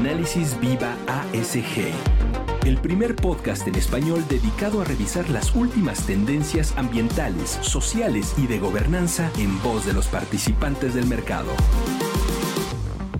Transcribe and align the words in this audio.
Análisis 0.00 0.58
Viva 0.60 0.96
ASG, 1.06 2.66
el 2.66 2.78
primer 2.78 3.14
podcast 3.14 3.68
en 3.68 3.76
español 3.76 4.24
dedicado 4.28 4.80
a 4.80 4.84
revisar 4.84 5.30
las 5.30 5.54
últimas 5.54 6.04
tendencias 6.04 6.76
ambientales, 6.76 7.50
sociales 7.62 8.34
y 8.36 8.48
de 8.48 8.58
gobernanza 8.58 9.30
en 9.38 9.62
voz 9.62 9.86
de 9.86 9.92
los 9.92 10.08
participantes 10.08 10.94
del 10.94 11.06
mercado. 11.06 11.52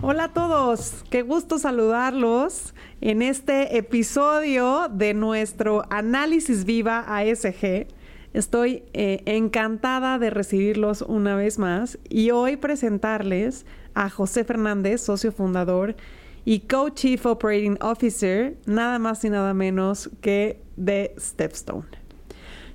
Hola 0.01 0.25
a 0.25 0.33
todos, 0.33 1.05
qué 1.09 1.21
gusto 1.21 1.59
saludarlos 1.59 2.73
en 2.99 3.21
este 3.21 3.77
episodio 3.77 4.89
de 4.91 5.13
nuestro 5.13 5.83
Análisis 5.89 6.65
Viva 6.65 7.05
ASG. 7.07 7.87
Estoy 8.33 8.83
eh, 8.91 9.21
encantada 9.25 10.19
de 10.19 10.29
recibirlos 10.29 11.01
una 11.01 11.37
vez 11.37 11.57
más 11.57 11.97
y 12.09 12.31
hoy 12.31 12.57
presentarles 12.57 13.65
a 13.93 14.09
José 14.09 14.43
Fernández, 14.43 15.01
socio 15.01 15.31
fundador 15.31 15.95
y 16.45 16.61
Co-Chief 16.61 17.25
Operating 17.25 17.77
Officer, 17.81 18.55
nada 18.67 18.99
más 18.99 19.25
y 19.25 19.29
nada 19.29 19.53
menos 19.53 20.11
que 20.21 20.61
de 20.77 21.15
Stepstone. 21.19 21.85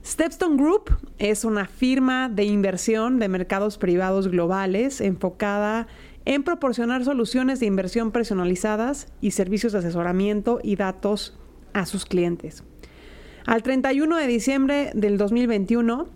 Stepstone 0.05 0.57
Group 0.57 0.91
es 1.19 1.45
una 1.45 1.67
firma 1.67 2.29
de 2.29 2.45
inversión 2.45 3.19
de 3.19 3.29
mercados 3.29 3.79
privados 3.79 4.29
globales 4.29 5.01
enfocada 5.01 5.87
en 6.25 6.43
proporcionar 6.43 7.05
soluciones 7.05 7.61
de 7.61 7.67
inversión 7.67 8.11
personalizadas 8.11 9.09
y 9.21 9.33
servicios 9.33 9.73
de 9.73 9.79
asesoramiento 9.79 10.59
y 10.63 10.77
datos 10.77 11.39
a 11.73 11.87
sus 11.87 12.07
clientes. 12.07 12.65
Al 13.47 13.63
31 13.63 14.16
de 14.16 14.27
diciembre 14.27 14.91
del 14.95 15.16
2021, 15.16 16.09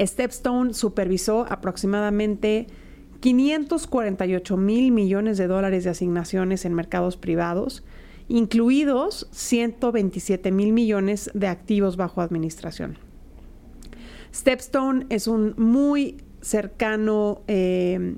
Stepstone 0.00 0.74
supervisó 0.74 1.46
aproximadamente 1.48 2.66
548 3.24 4.58
mil 4.58 4.92
millones 4.92 5.38
de 5.38 5.46
dólares 5.46 5.82
de 5.84 5.88
asignaciones 5.88 6.66
en 6.66 6.74
mercados 6.74 7.16
privados, 7.16 7.82
incluidos 8.28 9.28
127 9.30 10.52
mil 10.52 10.74
millones 10.74 11.30
de 11.32 11.46
activos 11.46 11.96
bajo 11.96 12.20
administración. 12.20 12.98
Stepstone 14.34 15.06
es 15.08 15.26
un 15.26 15.54
muy 15.56 16.18
cercano, 16.42 17.40
eh, 17.48 18.16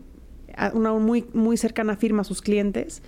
una 0.75 0.93
muy, 0.95 1.25
muy 1.33 1.57
cercana 1.57 1.95
firma 1.95 2.23
a 2.23 2.25
sus 2.25 2.43
clientes, 2.43 3.01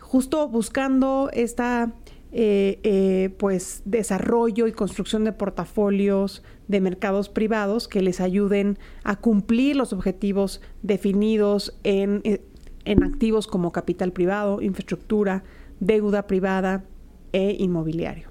justo 0.00 0.48
buscando 0.48 1.28
esta 1.34 1.92
eh, 2.36 2.80
eh, 2.82 3.32
pues 3.38 3.82
desarrollo 3.84 4.66
y 4.66 4.72
construcción 4.72 5.22
de 5.22 5.30
portafolios 5.30 6.42
de 6.66 6.80
mercados 6.80 7.28
privados 7.28 7.86
que 7.86 8.02
les 8.02 8.20
ayuden 8.20 8.76
a 9.04 9.14
cumplir 9.14 9.76
los 9.76 9.92
objetivos 9.92 10.60
definidos 10.82 11.78
en, 11.84 12.22
eh, 12.24 12.42
en 12.86 13.04
activos 13.04 13.46
como 13.46 13.70
capital 13.70 14.10
privado, 14.10 14.60
infraestructura, 14.62 15.44
deuda 15.78 16.26
privada 16.26 16.84
e 17.32 17.54
inmobiliario. 17.56 18.30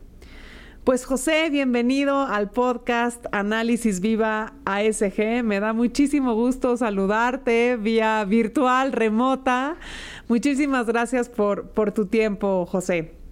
Pues 0.83 1.05
José, 1.05 1.49
bienvenido 1.49 2.23
al 2.23 2.51
podcast 2.51 3.25
Análisis 3.31 4.01
Viva 4.01 4.53
ASG. 4.65 5.43
Me 5.45 5.61
da 5.61 5.71
muchísimo 5.71 6.33
gusto 6.35 6.75
saludarte 6.75 7.77
vía 7.77 8.25
virtual, 8.25 8.91
remota. 8.91 9.77
Muchísimas 10.27 10.87
gracias 10.87 11.29
por, 11.29 11.69
por 11.69 11.93
tu 11.93 12.07
tiempo, 12.07 12.65
José. 12.65 13.22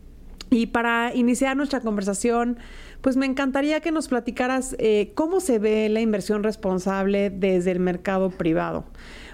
Y 0.54 0.66
para 0.66 1.16
iniciar 1.16 1.56
nuestra 1.56 1.80
conversación, 1.80 2.58
pues 3.00 3.16
me 3.16 3.26
encantaría 3.26 3.80
que 3.80 3.94
nos 3.94 4.10
platicaras 4.10 4.76
eh, 4.80 5.14
cómo 5.16 5.40
se 5.40 5.60
ve 5.60 5.88
la 5.88 6.02
inversión 6.02 6.44
responsable 6.44 7.30
desde 7.30 7.72
el 7.72 7.80
mercado 7.80 8.30
privado. 8.32 8.84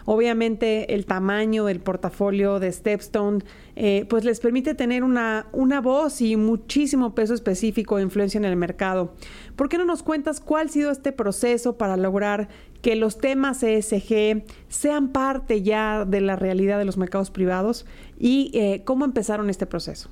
Obviamente 0.06 0.94
el 0.94 1.08
tamaño 1.08 1.66
del 1.66 1.80
portafolio 1.80 2.60
de 2.60 2.72
Stepstone 2.72 3.44
eh, 3.76 4.06
pues 4.08 4.26
les 4.26 4.40
permite 4.40 4.76
tener 4.76 5.04
una, 5.04 5.48
una 5.54 5.82
voz 5.82 6.22
y 6.22 6.36
muchísimo 6.36 7.16
peso 7.16 7.34
específico 7.34 7.98
e 7.98 8.04
influencia 8.04 8.38
en 8.38 8.46
el 8.46 8.56
mercado. 8.56 9.16
¿Por 9.56 9.70
qué 9.70 9.80
no 9.80 9.86
nos 9.86 10.04
cuentas 10.04 10.40
cuál 10.40 10.68
ha 10.68 10.70
sido 10.70 10.92
este 10.92 11.14
proceso 11.14 11.80
para 11.80 11.98
lograr 11.98 12.48
que 12.84 12.96
los 12.96 13.18
temas 13.18 13.64
ESG 13.64 14.44
sean 14.70 15.10
parte 15.10 15.64
ya 15.64 16.06
de 16.06 16.22
la 16.22 16.36
realidad 16.36 16.78
de 16.78 16.86
los 16.86 16.98
mercados 16.98 17.32
privados 17.32 17.88
y 18.20 18.52
eh, 18.54 18.84
cómo 18.86 19.04
empezaron 19.04 19.50
este 19.50 19.66
proceso? 19.66 20.12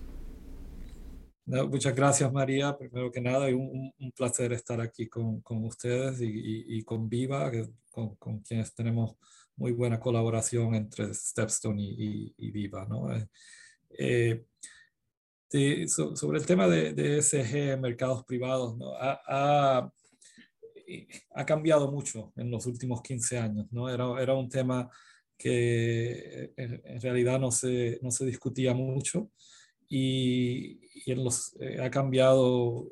Muchas 1.45 1.95
gracias, 1.95 2.31
María. 2.31 2.77
Primero 2.77 3.11
que 3.11 3.21
nada, 3.21 3.47
es 3.47 3.55
un, 3.55 3.93
placer 4.15 4.53
estar 4.53 4.81
aquí 4.81 5.07
con, 5.07 5.41
ustedes 5.65 6.19
y, 6.21 6.83
con 6.83 7.09
Viva, 7.09 7.51
con, 7.91 8.39
quienes 8.41 8.73
tenemos 8.73 9.15
muy 9.55 9.71
buena 9.71 9.99
colaboración 9.99 10.75
entre 10.75 11.13
Stepstone 11.13 11.81
y, 11.81 12.51
Viva. 12.51 12.87
Eh, 13.97 14.45
eh, 15.51 15.87
sobre 15.87 16.39
el 16.39 16.45
tema 16.45 16.67
de, 16.67 16.93
de 16.93 17.17
ESG 17.17 17.79
mercados 17.79 18.25
privados, 18.25 18.75
ha, 18.99 19.89
cambiado 21.45 21.91
mucho 21.91 22.33
en 22.35 22.51
los 22.51 22.65
últimos 22.65 23.01
15 23.01 23.37
años. 23.37 23.67
¿no? 23.71 23.89
Era, 23.89 24.21
era 24.21 24.33
un 24.33 24.49
tema 24.49 24.89
que 25.37 26.53
en, 26.55 27.01
realidad 27.01 27.39
no 27.39 27.51
se, 27.51 27.99
no 28.01 28.11
se 28.11 28.25
discutía 28.25 28.73
mucho 28.73 29.31
y, 29.87 30.84
en 31.11 31.23
los, 31.23 31.55
eh, 31.59 31.79
ha 31.81 31.89
cambiado 31.89 32.91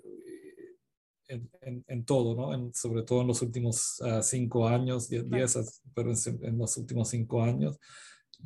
eh, 1.27 1.41
en, 1.87 2.05
todo, 2.05 2.35
¿no? 2.35 2.71
sobre 2.73 3.03
todo 3.03 3.21
en 3.21 3.27
los 3.27 3.41
últimos 3.41 3.99
uh, 4.01 4.21
cinco 4.21 4.67
años, 4.67 5.09
diez, 5.09 5.81
pero 5.95 6.11
en, 6.11 6.57
los 6.57 6.77
últimos 6.77 7.09
cinco 7.09 7.41
años, 7.41 7.79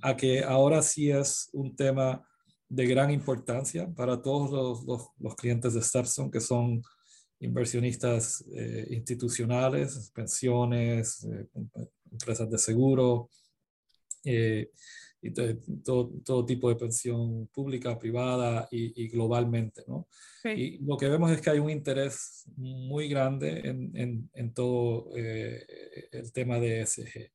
a 0.01 0.15
que 0.15 0.43
ahora 0.43 0.81
sí 0.81 1.09
es 1.09 1.49
un 1.53 1.75
tema 1.75 2.25
de 2.69 2.85
gran 2.85 3.11
importancia 3.11 3.89
para 3.93 4.21
todos 4.21 4.85
los, 4.85 5.11
los, 5.19 5.35
clientes 5.35 5.73
de 5.73 5.81
Stepstone, 5.81 6.31
que 6.31 6.41
son 6.41 6.81
inversionistas 7.39 8.43
eh, 8.53 8.87
institucionales, 8.91 10.11
pensiones, 10.13 11.27
empresas 12.11 12.49
de 12.49 12.57
seguro, 12.57 13.29
y 15.27 15.31
todo, 15.83 16.09
todo, 16.23 16.45
tipo 16.45 16.69
de 16.69 16.75
pensión 16.75 17.47
pública, 17.47 17.99
privada 17.99 18.67
y, 18.71 19.07
globalmente. 19.09 19.83
¿no? 19.87 20.07
Y 20.45 20.77
lo 20.85 20.95
que 20.97 21.09
vemos 21.09 21.31
es 21.31 21.41
que 21.41 21.49
hay 21.49 21.59
un 21.59 21.69
interés 21.69 22.45
muy 22.55 23.09
grande 23.09 23.61
en, 23.65 24.29
en, 24.33 24.53
todo 24.53 25.09
eh, 25.15 25.65
el 26.11 26.31
tema 26.31 26.59
de 26.59 26.81
ESG. 26.81 27.31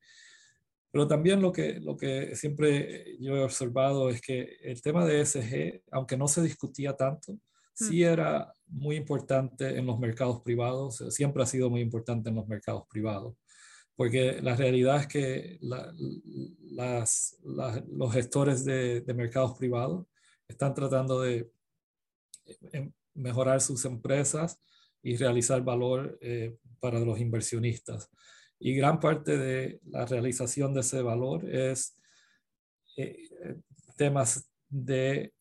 Pero 0.90 1.06
también 1.06 1.40
lo 1.42 1.52
que, 1.52 1.80
lo 1.80 1.96
que 1.96 2.34
siempre 2.34 3.16
yo 3.20 3.36
he 3.36 3.42
observado 3.42 4.08
es 4.08 4.20
que 4.20 4.56
el 4.62 4.80
tema 4.80 5.04
de 5.04 5.20
ESG, 5.20 5.82
aunque 5.90 6.16
no 6.16 6.28
se 6.28 6.42
discutía 6.42 6.96
tanto, 6.96 7.38
sí 7.74 8.02
era 8.02 8.52
muy 8.66 8.96
importante 8.96 9.78
en 9.78 9.86
los 9.86 9.98
mercados 9.98 10.40
privados, 10.42 11.04
siempre 11.10 11.42
ha 11.42 11.46
sido 11.46 11.68
muy 11.68 11.80
importante 11.80 12.30
en 12.30 12.36
los 12.36 12.46
mercados 12.48 12.84
privados 12.88 13.34
porque 13.96 14.40
la 14.42 14.56
realidad 14.56 15.00
es 15.00 15.06
que 15.06 15.58
los 17.90 18.12
gestores 18.12 18.64
de, 18.64 19.04
mercados 19.14 19.56
privados 19.58 20.06
están 20.48 20.74
tratando 20.74 21.20
de 21.20 21.50
em, 22.72 22.92
mejorar 23.14 23.60
sus 23.60 23.84
empresas 23.84 24.60
y 25.02 25.16
realizar 25.16 25.62
valor 25.62 26.18
eh, 26.20 26.56
para 26.80 27.00
los 27.00 27.20
inversionistas. 27.20 28.10
Y 28.58 28.74
gran 28.74 29.00
parte 29.00 29.36
de 29.36 29.80
la 29.84 30.06
realización 30.06 30.72
de 30.72 30.80
ese 30.80 31.02
valor 31.02 31.48
es 31.48 31.96
eh, 32.96 33.28
temas 33.96 34.48
de, 34.68 35.32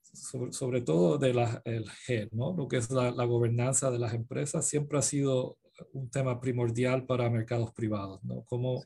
sobre, 0.52 0.82
todo 0.82 1.18
de 1.18 1.34
la, 1.34 1.62
el 1.66 1.86
G, 1.86 2.30
¿no? 2.32 2.56
lo 2.56 2.68
que 2.68 2.78
es 2.78 2.90
la, 2.90 3.12
gobernanza 3.26 3.92
de 3.92 4.00
las 4.00 4.14
empresas, 4.14 4.68
siempre 4.68 4.98
ha 4.98 5.02
sido 5.02 5.58
un 5.94 6.10
tema 6.10 6.40
primordial 6.40 7.06
para 7.06 7.30
mercados 7.30 7.74
privados, 7.74 8.24
¿no? 8.24 8.44
Cómo, 8.46 8.84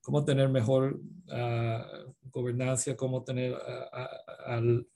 cómo 0.00 0.24
tener 0.24 0.48
mejor 0.48 1.00
uh, 1.28 2.12
gobernanza, 2.30 2.96
cómo 2.96 3.22
tener 3.24 3.56
al, 4.46 4.86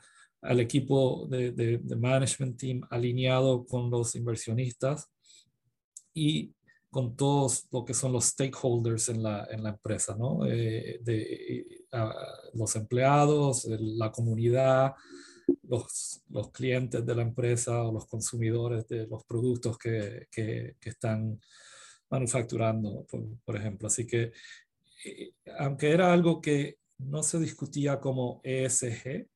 al, 0.43 0.61
equipo 0.61 1.27
de, 1.29 1.53
de, 1.53 1.97
management 1.97 2.59
team 2.59 2.81
alineado 2.91 3.65
con 3.67 3.91
los 3.91 4.15
inversionistas 4.15 5.11
y 6.13 6.53
con 6.91 7.17
todos 7.17 7.67
lo 7.71 7.85
que 7.85 7.95
son 7.95 8.13
los 8.13 8.27
stakeholders 8.27 9.09
en 9.11 9.23
la, 9.23 9.47
en 9.51 9.63
la 9.63 9.71
empresa, 9.71 10.17
¿no? 10.19 10.47
Eh, 10.47 11.01
de, 11.03 11.87
los 12.55 12.75
empleados, 12.77 13.67
la 13.67 14.11
comunidad, 14.11 14.95
los, 15.63 16.23
los, 16.31 16.51
clientes 16.51 17.05
de 17.05 17.15
la 17.15 17.23
empresa 17.23 17.83
o 17.83 17.93
los 17.93 18.07
consumidores 18.07 18.87
de 18.89 19.07
los 19.07 19.25
productos 19.25 19.79
que, 19.79 20.27
que, 20.31 20.77
están 20.83 21.41
manufacturando, 22.11 23.07
por, 23.45 23.57
ejemplo. 23.57 23.89
Así 23.89 24.07
que, 24.07 24.33
eh, 25.05 25.33
aunque 25.59 25.91
era 25.91 26.13
algo 26.13 26.41
que 26.41 26.79
no 26.99 27.23
se 27.23 27.39
discutía 27.39 28.01
como 28.01 28.41
ESG, 28.45 29.29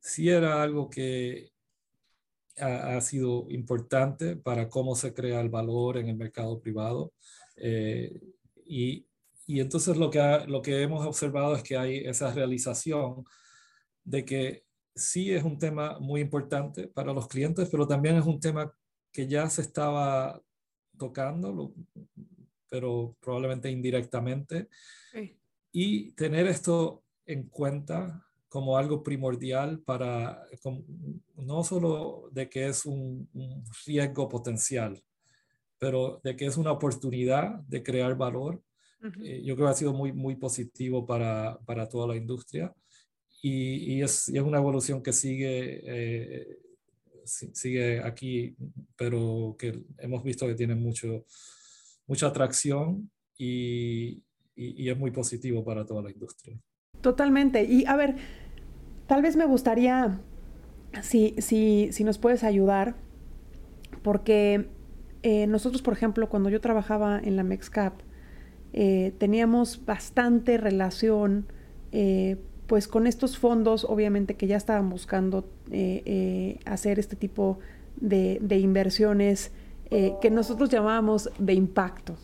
sí 0.00 0.28
era 0.28 0.62
algo 0.62 0.88
que 0.88 1.50
ha, 2.58 3.00
sido 3.00 3.46
importante 3.50 4.36
para 4.36 4.68
cómo 4.68 4.94
se 4.94 5.14
crea 5.14 5.40
el 5.40 5.48
valor 5.48 5.96
en 5.98 6.08
el 6.08 6.16
mercado 6.16 6.60
privado. 6.60 7.12
Eh, 7.56 8.20
y, 8.64 9.06
y, 9.46 9.60
entonces 9.60 9.96
lo 9.96 10.10
que, 10.10 10.20
lo 10.46 10.62
que 10.62 10.82
hemos 10.82 11.06
observado 11.06 11.56
es 11.56 11.62
que 11.62 11.76
hay 11.76 11.98
esa 11.98 12.32
realización 12.32 13.24
de 14.04 14.24
que 14.24 14.64
sí 14.94 15.32
es 15.32 15.42
un 15.42 15.58
tema 15.58 15.98
muy 15.98 16.20
importante 16.20 16.88
para 16.88 17.12
los 17.12 17.28
clientes, 17.28 17.68
pero 17.70 17.86
también 17.86 18.16
es 18.16 18.26
un 18.26 18.40
tema 18.40 18.72
que 19.10 19.26
ya 19.26 19.48
se 19.48 19.62
estaba 19.62 20.40
tocando, 20.98 21.74
pero 22.68 23.16
probablemente 23.20 23.70
indirectamente. 23.70 24.68
Y 25.72 26.12
tener 26.12 26.46
esto 26.46 27.02
en 27.26 27.48
cuenta 27.48 28.26
como 28.48 28.76
algo 28.76 29.02
primordial 29.02 29.80
para, 29.80 30.44
no 31.36 31.64
solo 31.64 32.28
de 32.32 32.48
que 32.50 32.66
es 32.66 32.84
un, 32.84 33.28
riesgo 33.86 34.28
potencial, 34.28 35.02
pero 35.78 36.20
de 36.22 36.36
que 36.36 36.46
es 36.46 36.56
una 36.56 36.72
oportunidad 36.72 37.60
de 37.60 37.82
crear 37.82 38.16
valor. 38.16 38.62
Eh, 39.24 39.42
yo 39.42 39.56
creo 39.56 39.66
que 39.66 39.72
ha 39.72 39.76
sido 39.76 39.92
muy, 39.92 40.12
muy 40.12 40.36
positivo 40.36 41.04
para, 41.04 41.58
para 41.64 41.88
toda 41.88 42.06
la 42.06 42.16
industria 42.16 42.72
y, 43.44 44.00
es, 44.00 44.28
es, 44.28 44.40
una 44.40 44.58
evolución 44.58 45.02
que 45.02 45.12
sigue, 45.12 45.80
eh, 45.84 46.58
sigue 47.24 48.00
aquí, 48.00 48.54
pero 48.96 49.56
que 49.58 49.82
hemos 49.98 50.22
visto 50.22 50.46
que 50.46 50.54
tiene 50.54 50.76
mucho, 50.76 51.26
mucha 52.06 52.28
atracción 52.28 53.10
y, 53.36 54.22
y, 54.54 54.88
es 54.88 54.96
muy 54.96 55.10
positivo 55.10 55.64
para 55.64 55.84
toda 55.84 56.02
la 56.02 56.12
industria. 56.12 56.56
Totalmente. 57.00 57.64
Y 57.64 57.84
a 57.86 57.96
ver, 57.96 58.14
tal 59.08 59.22
vez 59.22 59.34
me 59.34 59.44
gustaría, 59.44 60.20
si, 61.02 61.34
si, 61.38 61.88
si 61.90 62.04
nos 62.04 62.18
puedes 62.18 62.44
ayudar, 62.44 62.94
porque 64.02 64.68
eh, 65.24 65.48
nosotros, 65.48 65.82
por 65.82 65.94
ejemplo, 65.94 66.28
cuando 66.28 66.48
yo 66.48 66.60
trabajaba 66.60 67.18
en 67.18 67.34
la 67.36 67.42
MEXCAP, 67.42 67.94
eh, 68.72 69.12
teníamos 69.18 69.84
bastante 69.84 70.58
relación 70.58 71.46
eh, 71.90 72.36
pues 72.72 72.88
con 72.88 73.06
estos 73.06 73.36
fondos, 73.36 73.84
obviamente 73.84 74.34
que 74.34 74.46
ya 74.46 74.56
estaban 74.56 74.88
buscando 74.88 75.44
hacer 76.64 76.98
este 76.98 77.16
tipo 77.16 77.58
de, 77.96 78.58
inversiones 78.58 79.50
que 79.90 80.30
nosotros 80.30 80.70
llamábamos 80.70 81.28
de 81.38 81.52
impacto. 81.52 82.16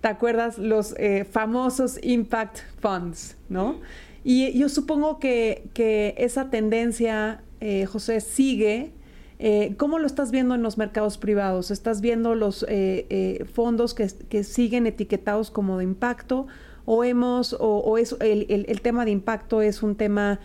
¿Te 0.00 0.08
acuerdas? 0.08 0.56
Los 0.56 0.94
famosos 1.30 1.98
Impact 2.02 2.60
Funds, 2.80 3.36
¿no? 3.50 3.80
Y 4.24 4.58
yo 4.58 4.70
supongo 4.70 5.18
que, 5.18 5.68
que 5.74 6.14
esa 6.16 6.48
tendencia, 6.48 7.42
José, 7.86 8.22
sigue 8.22 8.94
eh, 9.38 9.74
¿Cómo 9.76 9.98
lo 9.98 10.06
estás 10.06 10.30
viendo 10.30 10.54
en 10.54 10.62
los 10.62 10.78
mercados 10.78 11.18
privados? 11.18 11.70
¿Estás 11.70 12.00
viendo 12.00 12.34
los 12.34 12.62
eh, 12.68 13.06
eh, 13.10 13.44
fondos 13.52 13.94
que, 13.94 14.44
siguen 14.44 14.86
etiquetados 14.86 15.50
como 15.50 15.78
de 15.78 15.84
impacto? 15.84 16.46
¿O 16.84 17.04
hemos, 17.04 17.56
o, 17.58 17.98
es, 17.98 18.14
el, 18.20 18.80
tema 18.82 19.04
de 19.04 19.10
impacto 19.10 19.62
es 19.62 19.82
un 19.82 19.96
tema 19.96 20.40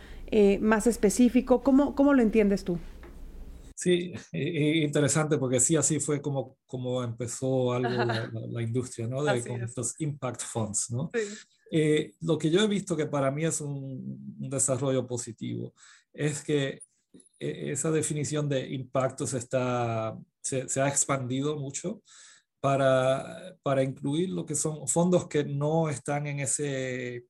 más 0.62 0.88
específico? 0.88 1.62
¿Cómo, 1.64 1.96
¿Cómo 1.96 2.14
lo 2.14 2.22
entiendes 2.22 2.64
tú? 2.64 2.80
Sí, 3.76 4.14
interesante 4.32 5.38
porque 5.38 5.60
sí, 5.60 5.76
así 5.76 6.00
fue 6.00 6.22
como, 6.22 6.58
como 6.66 7.04
empezó 7.04 7.74
algo 7.74 7.90
la, 7.90 8.62
industria, 8.62 9.08
¿no? 9.08 9.24
De 9.24 9.70
los 9.76 10.00
impact 10.00 10.42
funds, 10.44 10.92
¿no? 10.92 11.12
lo 12.22 12.38
que 12.38 12.50
yo 12.50 12.62
he 12.62 12.68
visto 12.68 12.98
que 12.98 13.06
para 13.06 13.30
mí 13.30 13.46
es 13.46 13.62
un, 13.62 14.38
un 14.40 14.50
desarrollo 14.50 15.06
positivo 15.06 15.74
es 16.14 16.44
que 16.44 16.82
e, 17.40 17.72
esa 17.72 17.92
definición 17.92 18.50
de 18.50 18.68
impacto 18.70 19.26
se, 19.26 19.38
está, 19.38 20.18
se, 20.42 20.82
ha 20.82 20.88
expandido 20.88 21.58
mucho 21.58 22.02
para, 22.62 23.56
para, 23.64 23.84
incluir 23.84 24.30
lo 24.30 24.46
que 24.46 24.56
son 24.56 24.88
fondos 24.88 25.28
que 25.28 25.44
no 25.44 25.90
están 25.90 26.28
en 26.28 26.40
ese 26.40 27.26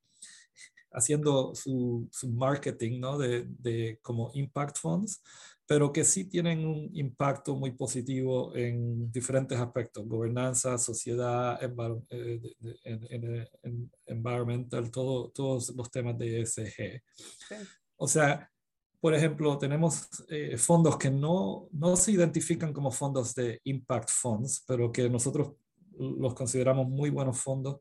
haciendo 0.92 1.54
su, 1.54 2.08
su 2.12 2.30
marketing 2.30 3.00
¿no? 3.00 3.18
de, 3.18 3.46
de, 3.48 4.00
como 4.02 4.32
impact 4.34 4.78
funds, 4.78 5.22
pero 5.68 5.94
que 5.94 6.04
sí 6.04 6.26
tienen 6.26 6.66
un 6.66 6.90
impacto 6.94 7.56
muy 7.56 7.72
positivo 7.72 8.56
en 8.56 9.12
diferentes 9.12 9.58
aspectos, 9.60 10.08
gobernanza, 10.08 10.80
sociedad, 10.80 11.60
eh, 12.10 13.48
environmental, 14.08 14.90
todo, 14.90 15.30
todos 15.30 15.70
los 15.76 15.92
temas 15.92 16.18
de 16.18 16.42
ESG. 16.42 17.04
O 17.98 18.08
sea, 18.08 18.50
por 19.00 19.14
ejemplo, 19.14 19.58
tenemos 19.58 20.10
eh, 20.28 20.58
fondos 20.58 20.98
que 20.98 21.10
no, 21.10 21.70
no 21.72 21.96
se 21.96 22.12
identifican 22.12 22.74
como 22.74 22.92
fondos 22.92 23.34
de 23.34 23.62
impact 23.64 24.10
funds, 24.10 24.64
pero 24.68 24.92
que 24.92 25.10
nosotros 25.10 25.54
los 25.98 26.34
consideramos 26.34 26.88
muy 26.88 27.10
buenos 27.10 27.40
fondos, 27.40 27.78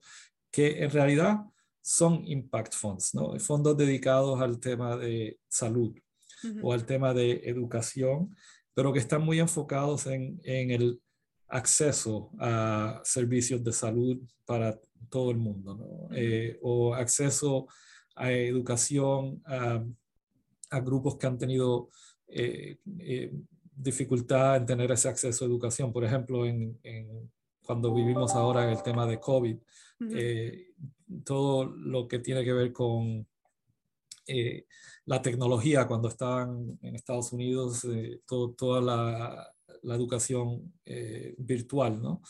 que 0.50 0.82
en 0.82 0.90
realidad 0.90 1.38
son 1.82 2.26
impact 2.26 2.74
funds, 2.74 3.14
¿no? 3.14 3.38
fondos 3.38 3.76
dedicados 3.76 4.40
al 4.40 4.60
tema 4.60 4.96
de 4.96 5.38
salud 5.48 5.96
o 6.62 6.72
al 6.72 6.84
tema 6.84 7.14
de 7.14 7.40
educación, 7.44 8.34
pero 8.74 8.92
que 8.92 8.98
están 9.00 9.22
muy 9.22 9.40
enfocados 9.40 10.06
en, 10.06 10.40
en, 10.44 10.70
el 10.70 11.00
acceso 11.48 12.30
a 12.38 13.00
servicios 13.04 13.64
de 13.64 13.72
salud 13.72 14.18
para 14.44 14.78
todo 15.08 15.30
el 15.30 15.38
mundo, 15.38 15.74
¿no? 15.74 16.14
Eh, 16.14 16.58
o 16.62 16.94
acceso 16.94 17.66
a 18.14 18.30
educación, 18.30 19.42
a 19.46 19.82
a 20.70 20.80
grupos 20.80 21.16
que 21.16 21.26
han 21.26 21.38
tenido 21.38 21.90
eh, 22.28 22.78
eh, 22.98 23.32
dificultad 23.74 24.56
en 24.56 24.66
tener 24.66 24.90
ese 24.90 25.08
acceso 25.08 25.44
a 25.44 25.48
educación. 25.48 25.92
Por 25.92 26.04
ejemplo, 26.04 26.44
en, 26.44 26.78
cuando 27.62 27.94
vivimos 27.94 28.34
ahora 28.34 28.64
en 28.64 28.70
el 28.70 28.82
tema 28.82 29.06
de 29.06 29.20
COVID, 29.20 29.56
eh, 30.10 30.72
todo 31.24 31.64
lo 31.64 32.08
que 32.08 32.18
tiene 32.18 32.44
que 32.44 32.52
ver 32.52 32.72
con 32.72 33.26
la 35.06 35.22
tecnología, 35.22 35.86
cuando 35.86 36.08
estaban 36.08 36.78
en 36.82 36.94
Estados 36.94 37.32
Unidos, 37.32 37.86
toda 38.26 38.82
la, 38.82 39.54
la 39.82 39.94
educación 39.94 40.74
virtual, 41.38 42.02
¿no? 42.02 42.20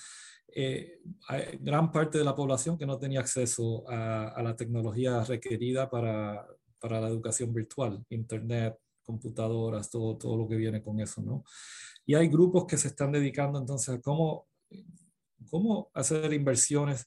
hay 1.28 1.58
gran 1.60 1.90
parte 1.90 2.18
de 2.18 2.24
la 2.24 2.36
población 2.36 2.78
que 2.78 2.86
no 2.86 2.98
tenía 2.98 3.20
acceso 3.20 3.88
a, 3.88 4.28
a 4.28 4.42
la 4.42 4.54
tecnología 4.54 5.24
requerida 5.24 5.90
para, 5.90 6.46
para 6.78 7.00
la 7.00 7.08
educación 7.08 7.52
virtual, 7.52 8.04
internet, 8.10 8.76
computadoras, 9.02 9.90
todo, 9.90 10.16
todo 10.16 10.36
lo 10.36 10.48
que 10.48 10.56
viene 10.56 10.82
con 10.82 11.00
eso, 11.00 11.22
¿no? 11.22 11.44
Y 12.04 12.14
hay 12.14 12.28
grupos 12.28 12.66
que 12.66 12.76
se 12.76 12.88
están 12.88 13.12
dedicando 13.12 13.58
entonces 13.58 13.94
a 13.94 14.00
cómo, 14.00 14.46
cómo 15.48 15.90
hacer 15.94 16.32
inversiones 16.32 17.06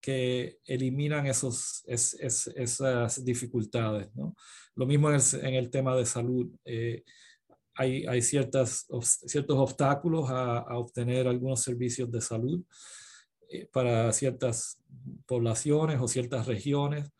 que 0.00 0.58
eliminan 0.64 1.26
esos, 1.26 1.84
esas 1.86 3.24
dificultades, 3.24 4.08
¿no? 4.14 4.34
Lo 4.74 4.86
mismo 4.86 5.10
en 5.10 5.16
el, 5.16 5.44
en 5.46 5.54
el 5.54 5.70
tema 5.70 5.94
de 5.94 6.06
salud. 6.06 6.50
Eh, 6.64 7.04
hay, 7.74 8.04
hay 8.06 8.20
ciertas, 8.20 8.86
ciertos 9.02 9.58
obstáculos 9.58 10.28
a, 10.30 10.58
a, 10.58 10.78
obtener 10.78 11.28
algunos 11.28 11.62
servicios 11.62 12.10
de 12.10 12.20
salud 12.20 12.62
eh, 13.48 13.68
para 13.72 14.12
ciertas 14.12 14.78
poblaciones 15.26 16.00
o 16.00 16.08
ciertas 16.08 16.46
regiones 16.46 17.10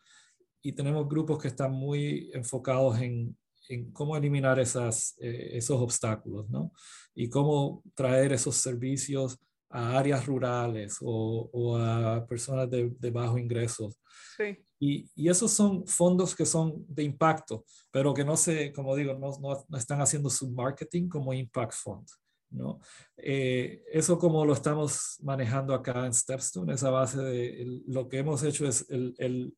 y 0.63 0.71
tenemos 0.71 1.07
grupos 1.07 1.37
que 1.37 1.49
están 1.49 1.73
muy 1.73 2.31
enfocados 2.33 2.97
en, 2.99 3.37
en 3.67 3.91
cómo 3.91 4.15
eliminar 4.15 4.59
esas, 4.59 5.15
eh, 5.19 5.51
esos 5.53 5.79
obstáculos, 5.79 6.49
¿no? 6.49 6.71
Y 7.13 7.29
cómo 7.29 7.83
traer 7.93 8.31
esos 8.31 8.55
servicios 8.55 9.37
a 9.69 9.97
áreas 9.97 10.25
rurales 10.25 10.97
o, 11.01 11.49
o 11.51 11.77
a 11.77 12.25
personas 12.27 12.69
de, 12.69 12.93
de 12.97 13.11
bajos 13.11 13.39
ingresos. 13.39 13.99
Sí. 14.37 14.57
Y, 14.79 15.09
y, 15.15 15.29
esos 15.29 15.51
son 15.51 15.85
fondos 15.85 16.35
que 16.35 16.45
son 16.45 16.85
de 16.87 17.03
impacto, 17.03 17.65
pero 17.91 18.13
que 18.13 18.23
no 18.23 18.37
se, 18.37 18.71
como 18.71 18.95
digo, 18.95 19.13
no, 19.15 19.31
no, 19.39 19.77
están 19.77 20.01
haciendo 20.01 20.29
su 20.29 20.49
marketing 20.51 21.09
como 21.09 21.33
impact 21.33 21.73
fund. 21.73 22.07
¿no? 22.51 22.79
Eh, 23.17 23.83
eso 23.91 24.17
como 24.17 24.45
lo 24.45 24.53
estamos 24.53 25.17
manejando 25.23 25.73
acá 25.73 26.05
en 26.05 26.13
Stepstone, 26.13 26.73
esa 26.73 26.89
base 26.89 27.21
de 27.21 27.81
lo 27.87 28.07
que 28.07 28.19
hemos 28.19 28.43
hecho 28.43 28.67
es 28.67 28.85
el, 28.89 29.15
el 29.17 29.55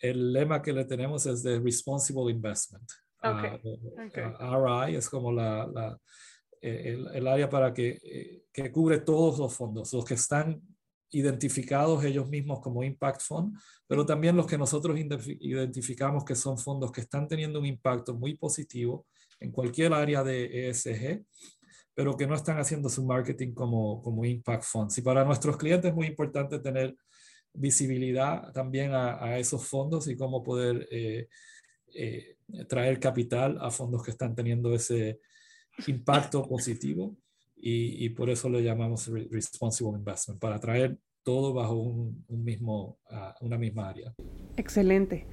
el 0.00 0.32
lema 0.32 0.62
que 0.62 0.72
le 0.72 0.84
tenemos 0.84 1.26
es 1.26 1.42
de 1.42 1.58
Responsible 1.58 2.30
Investment. 2.30 2.88
Ah, 3.20 3.58
ah, 4.38 4.86
RI 4.86 4.96
es 4.96 5.08
como 5.08 5.32
la, 5.32 5.98
eh, 6.60 6.98
el, 7.14 7.26
área 7.26 7.48
para 7.48 7.74
que, 7.74 7.98
eh, 8.02 8.42
que, 8.52 8.70
cubre 8.70 9.00
todos 9.00 9.38
los 9.38 9.54
fondos, 9.54 9.92
los 9.92 10.04
que 10.04 10.14
están 10.14 10.60
identificados 11.10 12.04
ellos 12.04 12.28
mismos 12.28 12.60
como 12.60 12.84
Impact 12.84 13.22
Fund, 13.22 13.58
pero 13.86 14.04
también 14.04 14.36
los 14.36 14.46
que 14.46 14.58
nosotros 14.58 14.96
identificamos 14.98 16.24
que 16.24 16.34
son 16.34 16.58
fondos 16.58 16.92
que 16.92 17.00
están 17.00 17.26
teniendo 17.26 17.58
un 17.58 17.66
impacto 17.66 18.14
muy 18.14 18.36
positivo 18.36 19.06
en 19.40 19.50
cualquier 19.50 19.94
área 19.94 20.22
de 20.22 20.68
ESG, 20.68 21.24
pero 21.94 22.16
que 22.16 22.26
no 22.26 22.34
están 22.34 22.58
haciendo 22.58 22.88
su 22.88 23.04
marketing 23.04 23.54
como, 23.54 24.02
como 24.02 24.24
Impact 24.24 24.64
Funds. 24.64 24.98
Y 24.98 25.02
para 25.02 25.24
nuestros 25.24 25.56
clientes 25.56 25.88
es 25.90 25.94
muy 25.94 26.06
importante 26.06 26.58
tener 26.58 26.94
visibilidad 27.58 28.52
también 28.52 28.92
a, 28.94 29.38
esos 29.38 29.66
fondos 29.66 30.08
y 30.08 30.16
cómo 30.16 30.42
poder 30.42 30.88
eh, 30.90 31.28
eh, 31.94 32.36
traer 32.68 32.98
capital 33.00 33.58
a 33.60 33.70
fondos 33.70 34.02
que 34.02 34.10
están 34.10 34.34
teniendo 34.34 34.74
ese 34.74 35.20
impacto 35.86 36.46
positivo 36.46 37.16
y, 37.60 38.08
por 38.10 38.30
eso 38.30 38.48
le 38.48 38.62
llamamos 38.62 39.10
Responsible 39.30 39.98
Investment, 39.98 40.40
para 40.40 40.60
traer 40.60 40.96
todo 41.24 41.52
bajo 41.52 41.74
un, 41.74 42.24
mismo, 42.28 42.98
una 43.40 43.58
misma 43.58 43.88
área. 43.88 44.14
Excelente. 44.56 45.26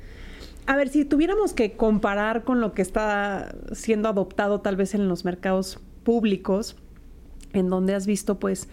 a 0.65 0.75
ver, 0.75 0.89
si 0.89 1.05
tuviéramos 1.05 1.53
que 1.53 1.77
comparar 1.77 2.43
con 2.43 2.61
lo 2.61 2.73
que 2.73 2.81
está 2.81 3.55
siendo 3.73 4.09
adoptado 4.09 4.61
tal 4.61 4.75
vez 4.75 4.95
en 4.95 5.07
los 5.07 5.23
mercados 5.23 5.79
públicos, 6.03 6.77
en 7.53 7.69
donde 7.69 7.93
has 7.93 8.05
visto 8.05 8.39
pues, 8.39 8.67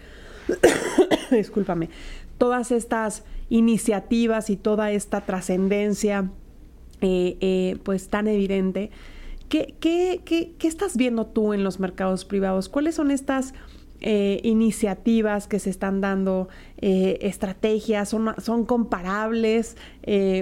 discúlpame, 1.31 1.89
todas 2.37 2.71
estas 2.71 3.23
iniciativas 3.49 4.49
y 4.49 4.57
toda 4.57 4.91
esta 4.91 5.21
trascendencia 5.21 6.31
eh, 7.01 7.37
eh, 7.41 7.77
pues 7.83 8.07
tan 8.07 8.27
evidente, 8.27 8.89
¿qué, 9.49 9.75
qué, 9.81 10.21
qué, 10.23 10.53
qué 10.57 10.67
estás 10.67 10.95
viendo 10.95 11.25
tú 11.27 11.53
en 11.53 11.63
los 11.63 11.79
mercados 11.79 12.23
privados? 12.23 12.69
¿Cuáles 12.69 12.95
son 12.95 13.11
estas 13.11 13.53
eh, 13.99 14.39
iniciativas 14.43 15.47
que 15.47 15.59
se 15.59 15.69
están 15.69 15.99
dando, 15.99 16.47
estrategias, 16.77 18.09
son, 18.09 18.33
son 18.41 18.65
comparables 18.65 19.75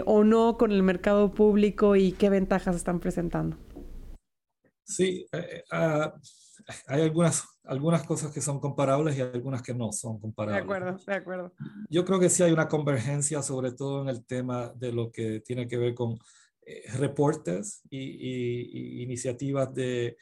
o 0.05 0.23
no 0.23 0.57
con 0.57 0.71
el 0.71 0.83
mercado 0.83 1.31
público 1.31 1.95
y 1.95 2.11
qué 2.11 2.29
ventajas 2.29 2.75
están 2.75 2.99
presentando? 2.99 3.57
Sí, 4.83 5.25
ah, 5.71 6.13
hay 6.87 7.01
algunas, 7.01 7.43
algunas 7.63 8.03
cosas 8.03 8.31
que 8.31 8.41
son 8.41 8.59
comparables 8.59 9.17
y 9.17 9.21
algunas 9.21 9.61
que 9.61 9.73
no 9.73 9.91
son 9.91 10.19
comparables. 10.19 10.65
De 10.65 10.73
acuerdo, 10.73 10.99
de 11.05 11.13
acuerdo. 11.13 11.53
Yo 11.89 12.05
creo 12.05 12.19
que 12.19 12.29
sí 12.29 12.43
hay 12.43 12.51
una 12.51 12.67
convergencia, 12.67 13.41
sobre 13.41 13.71
todo 13.71 14.01
en 14.01 14.09
el 14.09 14.25
tema 14.25 14.71
de 14.75 14.91
lo 14.91 15.11
que 15.11 15.41
tiene 15.41 15.67
que 15.67 15.77
ver 15.77 15.93
con 15.93 16.17
reportes 16.93 17.81
y 17.89 19.03
iniciativas 19.03 19.73
de 19.73 20.15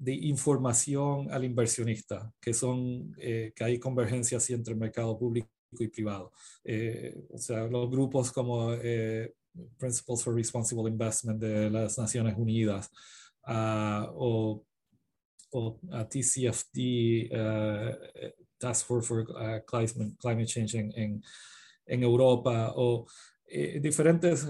de 0.00 0.14
información 0.14 1.30
al 1.30 1.44
inversionista, 1.44 2.32
que 2.40 2.54
son, 2.54 3.14
eh, 3.18 3.52
que 3.54 3.64
hay 3.64 3.78
convergencia 3.78 4.38
así 4.38 4.54
entre 4.54 4.72
el 4.72 4.80
mercado 4.80 5.16
público 5.18 5.46
y 5.72 5.88
privado. 5.88 6.32
Eh, 6.64 7.14
o 7.28 7.36
sea, 7.36 7.66
los 7.66 7.90
grupos 7.90 8.32
como 8.32 8.72
eh, 8.72 9.34
Principles 9.76 10.24
for 10.24 10.34
Responsible 10.34 10.90
Investment 10.90 11.38
de 11.38 11.68
las 11.68 11.98
Naciones 11.98 12.34
Unidas 12.38 12.90
uh, 13.46 14.06
o, 14.14 14.64
o 15.52 15.80
TCFD, 16.08 17.30
Task 18.58 18.86
Force 18.86 19.08
for 19.08 19.24
Climate, 19.66 20.16
Climate, 20.18 20.46
Change 20.46 20.74
en, 20.78 21.22
en, 21.86 22.02
Europa, 22.02 22.72
o 22.76 23.06
diferentes 23.80 24.46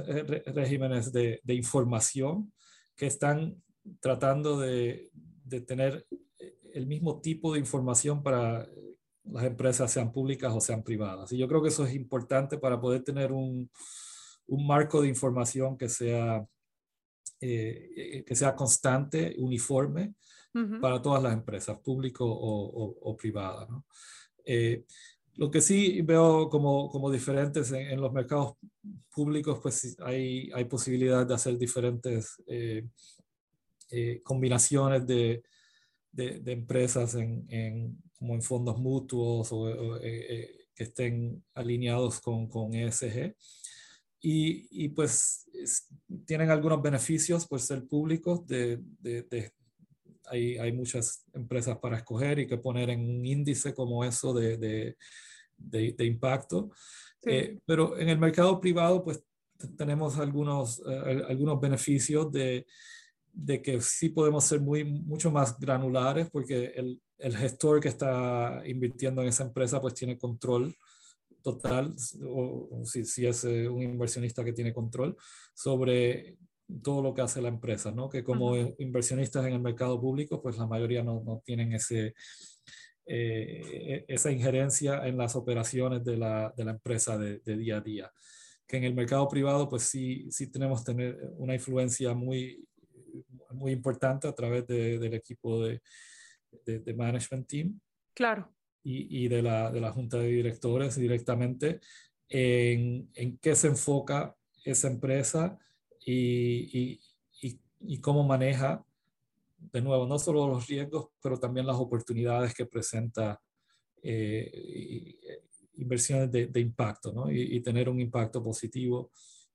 regímenes 0.46 1.12
de, 1.12 1.40
de 1.42 1.54
información 1.54 2.52
que 2.96 3.06
están 3.06 3.56
tratando 4.00 4.58
de, 4.58 5.10
de 5.50 5.60
tener 5.60 6.06
eh, 6.38 6.58
el 6.74 6.86
mismo 6.86 7.20
tipo 7.20 7.52
de 7.52 7.58
información 7.58 8.22
para 8.22 8.62
eh, 8.62 8.96
las 9.24 9.44
empresas, 9.44 9.92
sean 9.92 10.12
públicas 10.12 10.52
o 10.54 10.60
sean 10.60 10.82
privadas. 10.82 11.32
Y 11.32 11.38
yo 11.38 11.48
creo 11.48 11.62
que 11.62 11.68
eso 11.68 11.84
es 11.84 11.94
importante 11.94 12.58
para 12.58 12.80
poder 12.80 13.02
tener 13.02 13.32
un, 13.32 13.70
un 14.46 14.66
marco 14.66 15.02
de 15.02 15.08
información 15.08 15.76
que 15.76 15.88
sea, 15.88 16.46
eh, 17.40 18.24
que 18.26 18.34
sea 18.34 18.54
constante, 18.54 19.34
uniforme 19.38 20.14
para 20.80 21.00
todas 21.00 21.22
las 21.22 21.32
empresas, 21.32 21.78
público 21.78 22.24
o, 22.26 22.96
o, 23.02 23.16
privadas. 23.16 23.68
lo 25.36 25.50
que 25.50 25.60
sí 25.60 26.02
veo 26.02 26.48
como, 26.48 26.90
como 26.90 27.10
diferentes 27.10 27.70
en, 27.72 28.00
los 28.00 28.12
mercados 28.12 28.54
públicos, 29.14 29.60
pues 29.62 29.96
hay, 30.00 30.50
hay 30.52 30.64
posibilidad 30.64 31.26
de 31.26 31.34
hacer 31.34 31.56
diferentes 31.56 32.42
eh, 33.92 34.20
combinaciones 34.22 35.04
de, 35.04 35.42
de, 36.12 36.52
empresas 36.52 37.16
en, 37.16 37.44
en, 37.48 38.00
como 38.12 38.34
en 38.34 38.42
fondos 38.42 38.78
mutuos 38.78 39.50
o, 39.50 39.96
eh, 39.96 40.00
eh, 40.02 40.66
que 40.76 40.84
estén 40.84 41.42
alineados 41.54 42.20
con, 42.20 42.48
con 42.48 42.72
ESG. 42.72 43.34
Y, 44.22 44.84
y 44.84 44.90
pues 44.90 45.50
tienen 46.24 46.50
algunos 46.50 46.80
beneficios 46.80 47.48
por 47.48 47.60
ser 47.60 47.84
públicos. 47.84 48.46
De, 48.46 48.78
de, 49.00 49.52
hay, 50.30 50.56
hay, 50.58 50.72
muchas 50.72 51.24
empresas 51.34 51.78
para 51.78 51.98
escoger 51.98 52.38
y 52.38 52.46
que 52.46 52.58
poner 52.58 52.90
en 52.90 53.00
un 53.00 53.26
índice 53.26 53.74
como 53.74 54.04
eso 54.04 54.32
de, 54.32 54.96
impacto. 55.98 56.70
pero 57.66 57.98
en 57.98 58.08
el 58.08 58.18
mercado 58.18 58.60
privado, 58.60 59.04
pues 59.04 59.22
tenemos 59.76 60.18
algunos, 60.18 60.80
algunos 61.28 61.60
beneficios 61.60 62.32
de, 62.32 62.66
de 63.32 63.62
que 63.62 63.80
sí 63.80 64.08
podemos 64.10 64.44
ser 64.44 64.60
muy, 64.60 64.84
mucho 64.84 65.30
más 65.30 65.58
granulares 65.58 66.28
porque 66.30 66.72
el, 66.76 67.00
el, 67.18 67.36
gestor 67.36 67.80
que 67.80 67.88
está 67.88 68.62
invirtiendo 68.66 69.22
en 69.22 69.28
esa 69.28 69.44
empresa 69.44 69.80
pues 69.80 69.94
tiene 69.94 70.18
control 70.18 70.74
total, 71.42 71.94
o, 72.26 72.82
si, 72.84 73.04
si, 73.04 73.26
es 73.26 73.44
eh, 73.44 73.68
un 73.68 73.82
inversionista 73.82 74.44
que 74.44 74.52
tiene 74.52 74.74
control 74.74 75.16
sobre 75.54 76.36
todo 76.82 77.02
lo 77.02 77.14
que 77.14 77.22
hace 77.22 77.42
la 77.42 77.48
empresa, 77.48 77.90
¿no? 77.90 78.08
Que 78.08 78.24
como 78.24 78.56
inversionistas 78.78 79.46
en 79.46 79.54
el 79.54 79.60
mercado 79.60 80.00
público, 80.00 80.40
pues 80.40 80.56
la 80.58 80.66
mayoría 80.66 81.02
no, 81.02 81.22
no 81.24 81.42
tienen 81.44 81.72
ese, 81.72 82.14
eh, 83.06 83.62
e, 83.64 84.04
esa 84.08 84.30
injerencia 84.30 85.06
en 85.06 85.16
las 85.16 85.36
operaciones 85.36 86.04
de 86.04 86.16
la, 86.16 86.52
de 86.56 86.64
la 86.64 86.72
empresa 86.72 87.18
de, 87.18 87.38
de, 87.40 87.56
día 87.56 87.78
a 87.78 87.80
día. 87.80 88.12
Que 88.66 88.76
en 88.76 88.84
el 88.84 88.94
mercado 88.94 89.28
privado, 89.28 89.68
pues 89.68 89.82
sí, 89.82 90.30
sí 90.30 90.50
tenemos 90.50 90.84
tener 90.84 91.18
una 91.36 91.54
influencia 91.54 92.14
muy 92.14 92.64
muy 93.52 93.72
importante 93.72 94.28
a 94.28 94.32
través 94.32 94.66
del 94.66 95.14
equipo 95.14 95.64
de, 95.64 95.80
de, 96.64 96.94
management 96.94 97.46
team. 97.46 97.80
Claro. 98.14 98.52
Y, 98.82 99.24
y 99.24 99.28
de, 99.28 99.42
la, 99.42 99.70
de, 99.70 99.80
la, 99.80 99.92
junta 99.92 100.18
de 100.18 100.28
directores 100.28 100.96
directamente 100.96 101.80
en, 102.28 103.10
en 103.14 103.38
qué 103.38 103.54
se 103.54 103.68
enfoca 103.68 104.36
esa 104.64 104.88
empresa 104.88 105.58
y, 106.04 107.00
y, 107.42 107.60
y, 107.80 108.00
cómo 108.00 108.24
maneja, 108.24 108.84
de 109.58 109.80
nuevo, 109.82 110.06
no 110.06 110.18
solo 110.18 110.48
los 110.48 110.66
riesgos, 110.66 111.08
pero 111.22 111.38
también 111.38 111.66
las 111.66 111.76
oportunidades 111.76 112.54
que 112.54 112.66
presenta 112.66 113.40
eh, 114.02 115.42
inversiones 115.74 116.30
de, 116.32 116.46
de 116.46 116.60
impacto, 116.60 117.12
¿no? 117.12 117.30
y, 117.30 117.60
tener 117.60 117.88
un 117.88 118.00
impacto 118.00 118.42
positivo 118.42 119.10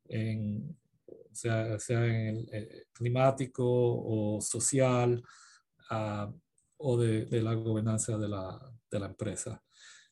en, 0.07 0.75
sea, 1.35 1.79
sea 1.79 2.05
en 2.05 2.27
el, 2.27 2.49
eh, 2.51 2.85
climático 2.93 3.63
o 3.65 4.41
social 4.41 5.23
ah, 5.89 6.31
o 6.77 6.97
de, 6.97 7.25
de, 7.25 7.41
la 7.41 7.53
gobernanza 7.53 8.17
de 8.17 8.27
la, 8.27 8.73
de 8.89 8.99
la 8.99 9.05
empresa. 9.07 9.61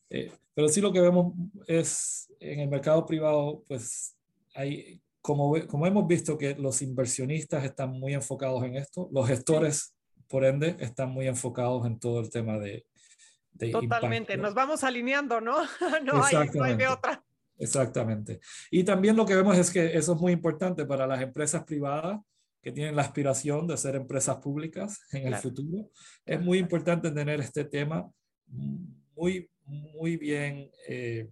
Eh, 0.10 0.32
pero 0.54 0.70
sí 0.70 0.82
lo 0.82 0.92
que 0.92 1.02
vemos 1.02 1.34
es 1.68 2.32
en 2.40 2.62
el 2.62 2.70
mercado 2.70 3.06
privado, 3.06 3.64
pues 3.68 4.16
hay, 4.54 5.02
como, 5.24 5.56
como 5.68 5.88
hemos 5.88 6.06
visto 6.06 6.38
que 6.38 6.54
los 6.56 6.82
inversionistas 6.82 7.64
están 7.64 7.92
muy 7.92 8.14
enfocados 8.14 8.62
en 8.66 8.76
esto, 8.76 9.08
los 9.10 9.26
gestores, 9.26 9.96
por 10.28 10.44
ende, 10.44 10.76
están 10.80 11.12
muy 11.12 11.28
enfocados 11.28 11.88
en 11.88 11.98
todo 11.98 12.20
el 12.20 12.30
tema 12.30 12.60
de... 12.60 12.86
de 13.54 13.72
Totalmente, 13.72 14.36
nos 14.36 14.54
vamos 14.54 14.84
alineando, 14.84 15.40
¿no? 15.40 15.56
no, 16.06 16.26
hay, 16.26 16.50
no 16.54 16.64
hay 16.66 16.76
de 16.76 16.90
otra. 16.90 17.24
Exactamente. 17.58 18.42
Y 18.70 18.84
también 18.84 19.16
lo 19.16 19.26
que 19.26 19.36
vemos 19.36 19.58
es 19.58 19.72
que 19.72 19.98
eso 19.98 20.14
es 20.14 20.20
muy 20.20 20.34
importante 20.34 20.86
para 20.86 21.08
las 21.08 21.22
empresas 21.22 21.64
privadas 21.64 22.20
que 22.62 22.74
tienen 22.74 22.98
la 22.98 23.04
aspiración 23.04 23.66
de 23.66 23.78
ser 23.78 23.96
empresas 23.96 24.36
públicas 24.38 25.00
en 25.14 25.28
el 25.28 25.36
futuro. 25.36 25.90
Es 26.26 26.42
muy 26.42 26.58
importante 26.58 27.12
tener 27.12 27.40
este 27.40 27.64
tema 27.64 28.12
muy, 29.16 29.50
muy 29.66 30.18
bien 30.18 30.70
eh, 30.86 31.30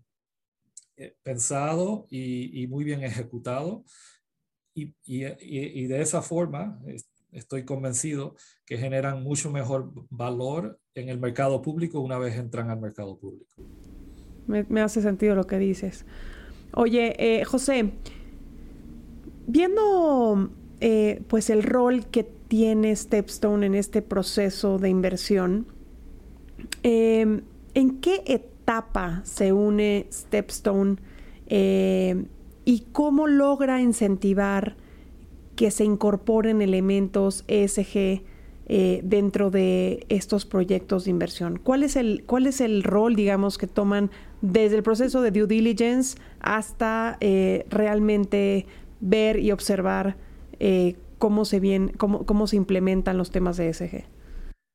pensado 1.23 2.07
y, 2.09 2.67
muy 2.67 2.83
bien 2.83 3.03
ejecutado. 3.03 3.83
Y, 4.73 4.95
y, 5.03 5.25
y, 5.39 5.87
de 5.87 6.01
esa 6.01 6.21
forma, 6.21 6.79
estoy 7.31 7.65
convencido 7.65 8.35
que 8.65 8.77
generan 8.77 9.23
mucho 9.23 9.51
mejor 9.51 9.91
valor 10.09 10.79
en 10.95 11.09
el 11.09 11.19
mercado 11.19 11.61
público 11.61 11.99
una 11.99 12.17
vez 12.17 12.35
entran 12.35 12.69
al 12.69 12.79
mercado 12.79 13.17
público. 13.17 13.51
Me, 14.47 14.81
hace 14.81 15.01
sentido 15.01 15.35
lo 15.35 15.45
que 15.45 15.57
dices. 15.57 16.05
Oye, 16.73 17.15
eh, 17.17 17.43
José, 17.45 17.91
viendo 19.47 20.49
eh, 20.79 21.21
pues 21.27 21.49
el 21.49 21.63
rol 21.63 22.05
que 22.07 22.23
tiene 22.23 22.95
Stepstone 22.95 23.65
en 23.65 23.75
este 23.75 24.01
proceso 24.01 24.77
de 24.77 24.89
inversión, 24.89 25.67
em, 26.83 27.41
¿en 27.73 28.01
qué 28.01 28.23
etapa 28.25 28.50
se 29.23 29.53
une 29.53 30.07
Stepstone 30.11 30.97
eh, 31.47 32.25
y 32.65 32.85
cómo 32.91 33.27
logra 33.27 33.81
incentivar 33.81 34.75
que 35.55 35.71
se 35.71 35.83
incorporen 35.83 36.61
elementos 36.61 37.43
ESG 37.47 38.23
eh, 38.73 39.01
dentro 39.03 39.51
de 39.51 40.05
estos 40.09 40.45
proyectos 40.45 41.03
de 41.05 41.11
inversión? 41.11 41.59
¿Cuál 41.61 41.83
es, 41.83 41.95
el, 41.95 42.23
¿Cuál 42.25 42.47
es 42.47 42.61
el 42.61 42.83
rol, 42.83 43.15
digamos, 43.15 43.57
que 43.57 43.67
toman 43.67 44.11
desde 44.41 44.77
el 44.77 44.83
proceso 44.83 45.21
de 45.21 45.31
due 45.31 45.47
diligence 45.47 46.17
hasta 46.39 47.17
eh, 47.19 47.65
realmente 47.69 48.65
ver 49.01 49.39
y 49.39 49.51
observar 49.51 50.15
eh, 50.59 50.95
cómo, 51.17 51.43
se 51.43 51.59
bien, 51.59 51.91
cómo, 51.97 52.25
cómo 52.25 52.47
se 52.47 52.55
implementan 52.55 53.17
los 53.17 53.31
temas 53.31 53.57
de 53.57 53.69
ESG? 53.69 54.05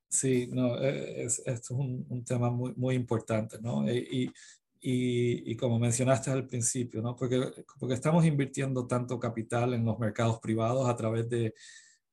Sí, 0.08 0.48
no, 0.52 0.78
es, 0.78 1.42
es 1.44 1.70
un, 1.70 2.06
un, 2.08 2.24
tema 2.24 2.50
muy, 2.50 2.72
muy 2.76 2.94
importante, 2.94 3.58
¿no? 3.60 3.90
Y, 3.90 4.32
y, 4.80 5.52
y, 5.52 5.56
como 5.56 5.78
mencionaste 5.78 6.30
al 6.30 6.46
principio, 6.46 7.02
¿no? 7.02 7.16
porque, 7.16 7.42
porque 7.78 7.94
estamos 7.94 8.24
invirtiendo 8.24 8.86
tanto 8.86 9.18
capital 9.18 9.74
en 9.74 9.84
los 9.84 9.98
mercados 9.98 10.38
privados 10.38 10.88
a 10.88 10.94
través 10.94 11.28
de, 11.28 11.54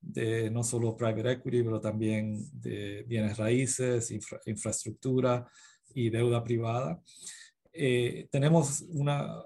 de 0.00 0.50
no 0.50 0.62
solo 0.62 0.96
private 0.96 1.32
equity, 1.32 1.62
pero 1.62 1.80
también 1.80 2.44
de 2.52 3.04
bienes 3.06 3.36
raíces, 3.36 4.12
infraestructura 4.46 5.48
y 5.94 6.10
deuda 6.10 6.42
privada. 6.42 7.00
Eh, 7.76 8.28
tenemos 8.30 8.82
una, 8.88 9.42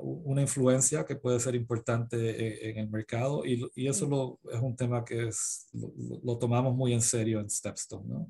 una, 0.00 0.40
influencia 0.40 1.04
que 1.04 1.16
puede 1.16 1.40
ser 1.40 1.56
importante 1.56 2.16
e, 2.16 2.70
en, 2.70 2.78
el 2.78 2.88
mercado 2.88 3.44
y, 3.44 3.68
y 3.74 3.88
eso 3.88 4.06
lo, 4.06 4.38
es 4.52 4.60
un 4.60 4.76
tema 4.76 5.04
que 5.04 5.26
es, 5.26 5.68
lo, 5.72 6.38
tomamos 6.38 6.76
muy 6.76 6.92
en 6.92 7.02
serio 7.02 7.40
en 7.40 7.50
Stepstone. 7.50 8.08
¿no? 8.08 8.28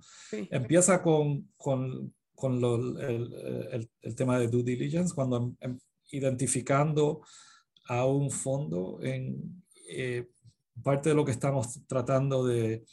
Empieza 0.50 1.02
con, 1.02 1.50
con, 1.58 2.14
con 2.34 2.60
lo, 2.62 2.98
el, 2.98 3.90
el, 4.00 4.14
tema 4.14 4.38
de 4.38 4.48
due 4.48 4.62
diligence, 4.62 5.14
cuando 5.14 5.36
em, 5.36 5.56
em, 5.60 5.78
identificando 6.10 7.20
a 7.88 8.06
un 8.06 8.30
fondo 8.30 9.00
en... 9.02 9.62
Eh, 9.88 10.26
parte 10.82 11.10
de 11.10 11.14
lo 11.14 11.24
que 11.24 11.32
estamos 11.32 11.80
tratando 11.86 12.46
de, 12.46 12.84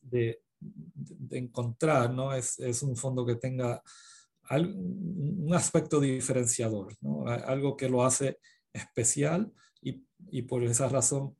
de, 0.00 0.42
de 0.58 1.38
encontrar, 1.38 2.12
¿no? 2.12 2.32
Es, 2.32 2.58
es, 2.58 2.82
un 2.82 2.96
fondo 2.96 3.26
que 3.26 3.36
tenga 3.36 3.82
un 4.60 5.52
aspecto 5.54 6.00
diferenciador, 6.00 6.94
¿no? 7.00 7.26
algo 7.26 7.76
que 7.76 7.88
lo 7.88 8.04
hace 8.04 8.38
especial 8.72 9.52
y, 9.80 10.04
y 10.30 10.42
por 10.42 10.62
esa 10.64 10.88
razón 10.88 11.36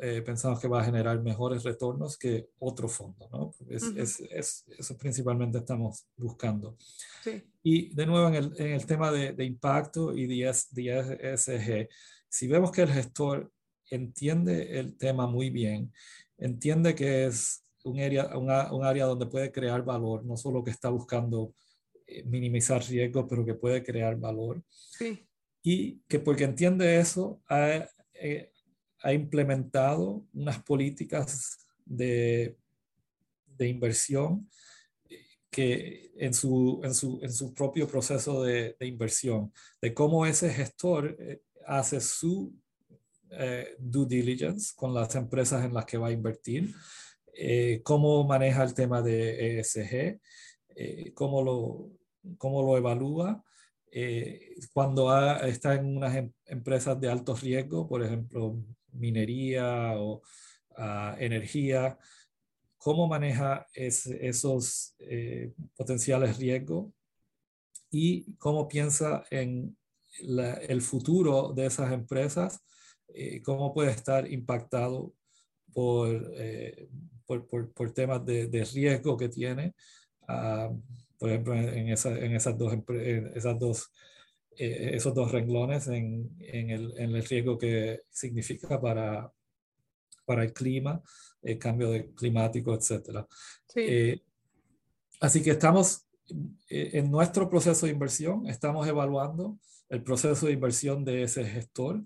eh, 0.00 0.20
pensamos 0.20 0.60
que 0.60 0.68
va 0.68 0.82
a 0.82 0.84
generar 0.84 1.22
mejores 1.22 1.62
retornos 1.62 2.18
que 2.18 2.48
otro 2.58 2.88
fondo. 2.88 3.28
¿no? 3.32 3.54
Es, 3.68 3.84
es, 3.96 4.20
es, 4.30 4.64
eso 4.78 4.96
principalmente 4.96 5.58
estamos 5.58 6.06
buscando. 6.16 6.76
Sí. 7.22 7.42
Y 7.62 7.94
de 7.94 8.06
nuevo 8.06 8.28
en 8.28 8.34
el, 8.34 8.52
en 8.58 8.72
el 8.72 8.86
tema 8.86 9.10
de, 9.10 9.32
de, 9.32 9.44
impacto 9.44 10.14
y 10.14 10.26
de, 10.26 10.54
de 10.72 11.18
ESG, 11.32 11.88
si 12.28 12.46
vemos 12.46 12.70
que 12.70 12.82
el 12.82 12.92
gestor 12.92 13.50
entiende 13.90 14.78
el 14.78 14.96
tema 14.98 15.26
muy 15.26 15.48
bien, 15.50 15.92
entiende 16.36 16.94
que 16.94 17.26
es 17.26 17.64
un 17.84 18.00
área, 18.00 18.36
un 18.36 18.84
área 18.84 19.06
donde 19.06 19.26
puede 19.26 19.52
crear 19.52 19.84
valor, 19.84 20.24
no 20.24 20.36
solo 20.36 20.62
que 20.62 20.72
está 20.72 20.90
buscando 20.90 21.54
minimizar 22.24 22.82
riesgos, 22.84 23.26
pero 23.28 23.44
que 23.44 23.54
puede 23.54 23.82
crear 23.82 24.16
valor. 24.16 24.62
Sí. 24.70 25.26
Y 25.62 26.00
que 26.08 26.20
porque 26.20 26.44
entiende 26.44 26.98
eso, 26.98 27.42
ha, 27.48 27.88
eh, 28.14 28.52
ha 29.00 29.12
implementado 29.12 30.24
unas 30.32 30.62
políticas 30.62 31.66
de, 31.84 32.56
de 33.46 33.68
inversión 33.68 34.48
eh, 35.08 35.18
que 35.50 36.12
en 36.16 36.32
su, 36.32 36.80
en 36.84 36.94
su, 36.94 37.18
en 37.22 37.32
su 37.32 37.52
propio 37.52 37.88
proceso 37.88 38.42
de, 38.42 38.76
de, 38.78 38.86
inversión, 38.86 39.52
de 39.80 39.92
cómo 39.92 40.24
ese 40.26 40.50
gestor 40.50 41.16
hace 41.66 42.00
su 42.00 42.54
due 43.78 44.06
diligence 44.06 44.72
con 44.76 44.94
las 44.94 45.14
empresas 45.16 45.64
en 45.64 45.74
las 45.74 45.84
que 45.84 45.98
va 45.98 46.08
a 46.08 46.12
invertir, 46.12 46.72
cómo 47.82 48.24
maneja 48.24 48.62
el 48.62 48.72
tema 48.72 49.02
de 49.02 49.58
ESG, 49.58 50.20
eh, 50.76 51.12
cómo, 51.14 51.42
lo, 51.42 51.90
cómo 52.36 52.62
lo 52.62 52.76
evalúa. 52.76 53.42
Eh, 53.90 54.56
cuando 54.74 55.10
está 55.42 55.74
en 55.74 55.96
unas 55.96 56.14
em, 56.14 56.30
empresas 56.44 57.00
de 57.00 57.08
alto 57.08 57.34
riesgo, 57.34 57.88
por 57.88 58.04
ejemplo, 58.04 58.62
minería 58.92 59.94
o 59.96 60.22
ah, 60.76 61.16
energía, 61.18 61.98
cómo 62.76 63.08
maneja 63.08 63.66
esos 63.72 64.94
eh, 64.98 65.54
potenciales 65.74 66.36
riesgos 66.36 66.92
y 67.90 68.34
cómo 68.36 68.68
piensa 68.68 69.24
en 69.30 69.76
el 70.68 70.82
futuro 70.82 71.52
de 71.54 71.66
esas 71.66 71.92
empresas, 71.92 72.60
cómo 73.44 73.72
puede 73.72 73.90
estar 73.90 74.30
impactado 74.30 75.14
por, 75.72 76.32
por, 77.26 77.72
por, 77.72 77.92
temas 77.92 78.24
de, 78.24 78.46
de, 78.46 78.64
riesgo 78.64 79.16
que 79.16 79.28
tiene 79.28 79.74
Ah, 80.28 80.70
por 81.18 81.30
ejemplo, 81.30 81.54
en, 81.54 81.88
esa, 81.88 82.10
en 82.18 82.34
esas 82.34 82.58
dos, 82.58 82.74
esas 83.34 83.58
dos 83.58 83.90
eh, 84.58 84.92
esos 84.94 85.14
dos 85.14 85.32
renglones 85.32 85.86
en, 85.88 86.34
en, 86.40 86.70
el, 86.70 86.94
en, 86.96 87.14
el, 87.14 87.24
riesgo 87.26 87.58
que 87.58 88.00
significa 88.10 88.80
para, 88.80 89.30
para 90.24 90.44
el 90.44 90.54
clima, 90.54 91.02
el 91.42 91.58
cambio 91.58 91.90
de 91.90 92.10
climático, 92.14 92.72
etc. 92.72 93.26
Eh, 93.74 94.22
así 95.20 95.42
que 95.42 95.50
estamos 95.50 96.06
eh, 96.70 96.90
en 96.94 97.10
nuestro 97.10 97.50
proceso 97.50 97.84
de 97.84 97.92
inversión, 97.92 98.46
estamos 98.46 98.88
evaluando 98.88 99.58
el 99.90 100.02
proceso 100.02 100.46
de 100.46 100.52
inversión 100.52 101.04
de 101.04 101.24
ese 101.24 101.44
gestor. 101.44 102.02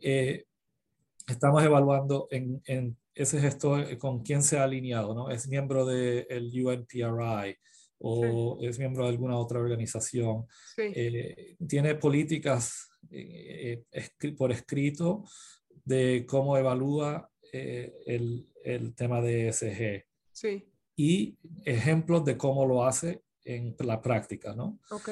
estamos 0.00 1.62
evaluando 1.62 2.28
en, 2.30 2.62
en 2.64 2.96
ese 3.14 3.40
gestor 3.40 3.80
eh, 3.80 3.98
con 3.98 4.22
quién 4.22 4.42
se 4.42 4.58
ha 4.58 4.64
alineado, 4.64 5.14
¿no? 5.14 5.30
Es 5.30 5.48
miembro 5.48 5.86
del 5.86 6.50
de 6.50 6.64
UNPRI 6.64 7.56
o 7.98 8.58
es 8.60 8.78
miembro 8.78 9.04
de 9.04 9.10
alguna 9.10 9.38
otra 9.38 9.60
organización. 9.60 10.46
Eh, 10.76 11.56
tiene 11.66 11.94
políticas 11.94 12.90
eh, 13.10 13.84
por 14.36 14.52
escrito 14.52 15.24
de 15.84 16.26
cómo 16.26 16.58
evalúa 16.58 17.30
el, 17.52 18.48
el, 18.64 18.94
tema 18.94 19.20
de 19.20 19.48
ESG. 19.48 20.04
Sí. 20.32 20.68
Y 20.96 21.38
ejemplos 21.64 22.24
de 22.24 22.36
cómo 22.36 22.66
lo 22.66 22.84
hace 22.84 23.22
en 23.44 23.76
la 23.78 24.02
práctica, 24.02 24.54
¿no? 24.54 24.80
Ok. 24.90 25.10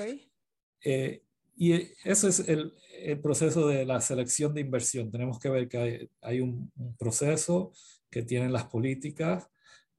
Y 1.62 1.92
eso 2.02 2.26
es 2.26 2.40
el, 2.40 2.74
el, 3.04 3.20
proceso 3.20 3.68
de 3.68 3.86
la 3.86 4.00
selección 4.00 4.52
de 4.52 4.62
inversión. 4.62 5.12
Tenemos 5.12 5.38
que 5.38 5.48
ver 5.48 5.68
que 5.68 6.10
hay, 6.20 6.40
un, 6.40 6.72
proceso 6.98 7.70
que 8.10 8.24
tienen 8.24 8.52
las 8.52 8.64
políticas 8.64 9.48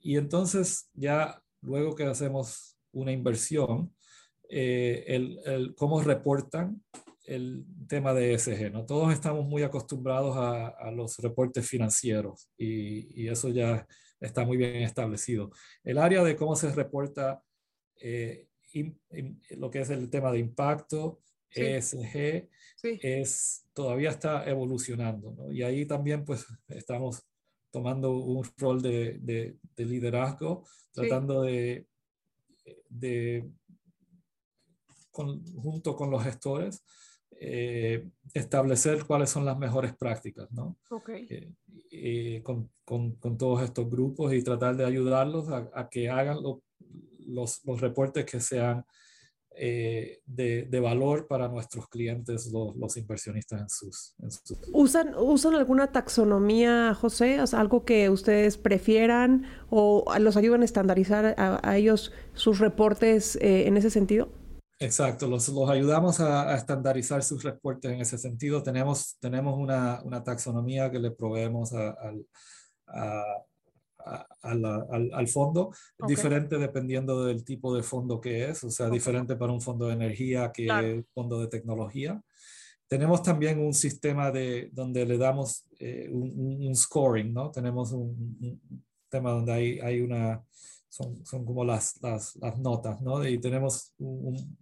y 0.01 0.17
entonces 0.17 0.89
ya 0.93 1.41
luego 1.61 1.95
que 1.95 2.03
hacemos 2.03 2.75
una 2.91 3.13
inversión, 3.13 3.95
eh, 4.49 5.05
el, 5.07 5.39
el, 5.45 5.75
cómo 5.75 6.01
reportan 6.01 6.83
el 7.23 7.63
tema 7.87 8.13
de 8.13 8.33
ESG. 8.33 8.69
¿no? 8.73 8.85
Todos 8.85 9.13
estamos 9.13 9.45
muy 9.45 9.63
acostumbrados 9.63 10.35
a, 10.35 10.67
a 10.67 10.91
los 10.91 11.17
reportes 11.19 11.65
financieros 11.65 12.49
y, 12.57 13.23
y, 13.23 13.29
eso 13.29 13.47
ya 13.47 13.87
está 14.19 14.43
muy 14.43 14.57
bien 14.57 14.83
establecido. 14.83 15.49
El 15.85 15.97
área 15.97 16.25
de 16.25 16.35
cómo 16.35 16.57
se 16.57 16.73
reporta 16.73 17.41
eh, 18.01 18.49
lo 19.51 19.71
que 19.71 19.79
es 19.79 19.89
el 19.91 20.09
tema 20.09 20.29
de 20.29 20.39
impacto, 20.39 21.21
ESG 21.55 22.49
es, 22.83 23.65
todavía 23.73 24.09
está 24.09 24.45
evolucionando. 24.49 25.31
¿no? 25.31 25.51
Y 25.51 25.63
ahí 25.63 25.85
también 25.85 26.25
pues 26.25 26.45
estamos 26.67 27.23
tomando 27.71 28.11
un 28.11 28.47
rol 28.57 28.81
de, 28.81 29.19
de, 29.21 29.85
liderazgo, 29.85 30.65
tratando 30.91 31.41
de, 31.41 31.87
de 32.89 33.49
junto 35.11 35.95
con 35.95 36.11
los 36.11 36.23
gestores, 36.23 36.83
eh, 37.39 38.07
establecer 38.33 39.05
cuáles 39.05 39.29
son 39.29 39.45
las 39.45 39.57
mejores 39.57 39.95
prácticas, 39.95 40.51
¿no? 40.51 40.77
Okay. 40.89 41.27
Eh, 41.29 41.51
eh, 41.91 42.41
con, 42.43 42.69
con, 42.85 43.15
con, 43.15 43.37
todos 43.37 43.63
estos 43.63 43.89
grupos 43.89 44.33
y 44.33 44.43
tratar 44.43 44.75
de 44.75 44.85
ayudarlos 44.85 45.49
a, 45.49 45.69
a 45.73 45.89
que 45.89 46.09
hagan 46.09 46.37
los, 46.41 47.61
los 47.65 47.81
reportes 47.81 48.25
que 48.25 48.39
sean 48.39 48.85
eh, 49.55 50.19
de, 50.25 50.63
de, 50.63 50.79
valor 50.79 51.27
para 51.27 51.47
nuestros 51.47 51.87
clientes, 51.87 52.51
los, 52.51 52.75
los 52.75 52.97
inversionistas 52.97 53.61
en 53.61 53.69
sus, 53.69 54.15
¿Usan, 54.71 55.13
¿Usan 55.15 55.53
alguna 55.55 55.91
taxonomía, 55.91 56.93
José? 56.95 57.39
O 57.41 57.47
sea, 57.47 57.59
¿Algo 57.59 57.85
que 57.85 58.09
ustedes 58.09 58.57
prefieran 58.57 59.45
o 59.69 60.05
los 60.19 60.37
ayudan 60.37 60.63
a 60.63 60.65
estandarizar 60.65 61.35
a, 61.37 61.77
ellos 61.77 62.11
sus 62.33 62.59
reportes 62.59 63.35
eh, 63.37 63.67
en 63.67 63.77
ese 63.77 63.89
sentido? 63.89 64.29
Exacto, 64.79 65.27
los, 65.27 65.47
los 65.49 65.69
ayudamos 65.69 66.19
a, 66.19 66.51
a, 66.51 66.55
estandarizar 66.55 67.23
sus 67.23 67.43
reportes 67.43 67.91
en 67.91 68.01
ese 68.01 68.17
sentido. 68.17 68.63
Tenemos, 68.63 69.17
tenemos 69.19 69.57
una, 69.57 70.01
una 70.03 70.23
taxonomía 70.23 70.91
que 70.91 70.99
le 70.99 71.11
proveemos 71.11 71.73
a, 71.73 71.95
a 72.87 73.23
al, 74.41 75.11
al, 75.13 75.27
fondo, 75.27 75.71
diferente 76.07 76.57
dependiendo 76.57 77.25
del 77.25 77.43
tipo 77.43 77.75
de 77.75 77.83
fondo 77.83 78.19
que 78.19 78.49
es, 78.49 78.63
o 78.63 78.69
sea, 78.69 78.89
diferente 78.89 79.35
para 79.35 79.53
un 79.53 79.61
fondo 79.61 79.87
de 79.87 79.93
energía 79.93 80.51
que 80.51 80.69
un 80.69 81.07
fondo 81.13 81.39
de 81.39 81.47
tecnología. 81.47 82.21
Tenemos 82.87 83.23
también 83.23 83.59
un 83.59 83.73
sistema 83.73 84.31
de, 84.31 84.69
donde 84.71 85.05
le 85.05 85.17
damos 85.17 85.65
eh, 85.79 86.09
un, 86.11 86.75
scoring, 86.75 87.33
¿no? 87.33 87.49
Tenemos 87.49 87.91
un, 87.91 88.61
tema 89.09 89.31
donde 89.31 89.51
hay, 89.51 89.79
hay 89.79 90.01
una, 90.01 90.43
son, 90.89 91.25
son 91.25 91.45
como 91.45 91.63
las, 91.63 91.99
las, 92.01 92.35
las, 92.35 92.57
notas, 92.59 93.01
¿no? 93.01 93.25
Y 93.27 93.39
tenemos 93.39 93.93
un, 93.97 94.57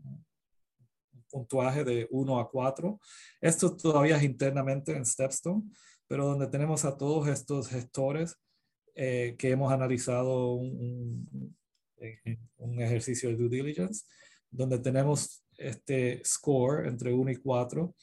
puntuaje 1.31 1.83
de 1.83 2.07
1 2.11 2.39
a 2.39 2.49
4. 2.49 2.99
Esto 3.39 3.75
todavía 3.75 4.17
es 4.17 4.23
internamente 4.23 4.95
en 4.95 5.05
Stepstone, 5.05 5.63
pero 6.07 6.25
donde 6.25 6.47
tenemos 6.47 6.85
a 6.85 6.97
todos 6.97 7.27
estos 7.27 7.69
gestores 7.69 8.37
eh, 8.95 9.35
que 9.37 9.51
hemos 9.51 9.71
analizado 9.71 10.53
un, 10.53 11.55
un, 12.57 12.81
ejercicio 12.81 13.29
de 13.29 13.35
due 13.35 13.49
diligence, 13.49 14.05
donde 14.49 14.79
tenemos 14.79 15.43
este 15.57 16.21
score 16.25 16.87
entre 16.87 17.13
1 17.13 17.31
y 17.31 17.35
4 17.35 17.95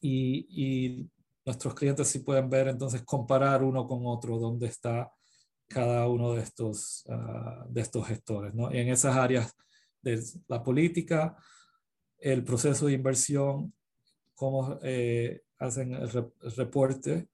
y, 0.00 0.46
y, 0.50 1.10
nuestros 1.44 1.72
clientes 1.72 2.06
sí 2.06 2.18
pueden 2.18 2.50
ver 2.50 2.68
entonces 2.68 3.00
comparar 3.02 3.62
uno 3.64 3.88
con 3.88 4.00
otro 4.04 4.38
dónde 4.38 4.66
está 4.66 5.10
cada 5.68 6.08
uno 6.08 6.34
de 6.34 6.42
estos, 6.42 7.04
ah, 7.08 7.64
de 7.68 7.80
estos 7.80 8.06
gestores. 8.06 8.54
¿no? 8.54 8.72
En 8.72 8.88
esas 8.88 9.16
áreas 9.16 9.54
de 10.02 10.22
la 10.48 10.62
política, 10.62 11.36
el 12.18 12.42
proceso 12.42 12.86
de 12.86 12.94
inversión, 12.94 13.72
cómo 14.34 14.78
eh, 14.82 15.42
hacen 15.58 15.92
el, 15.94 16.10
reporte 16.56 17.28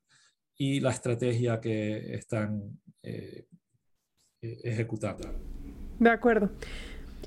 y 0.56 0.80
la 0.80 0.90
estrategia 0.90 1.60
que 1.60 2.14
están 2.14 2.78
eh, 3.02 3.46
ejecutando. 4.40 5.28
De 5.98 6.10
acuerdo. 6.10 6.50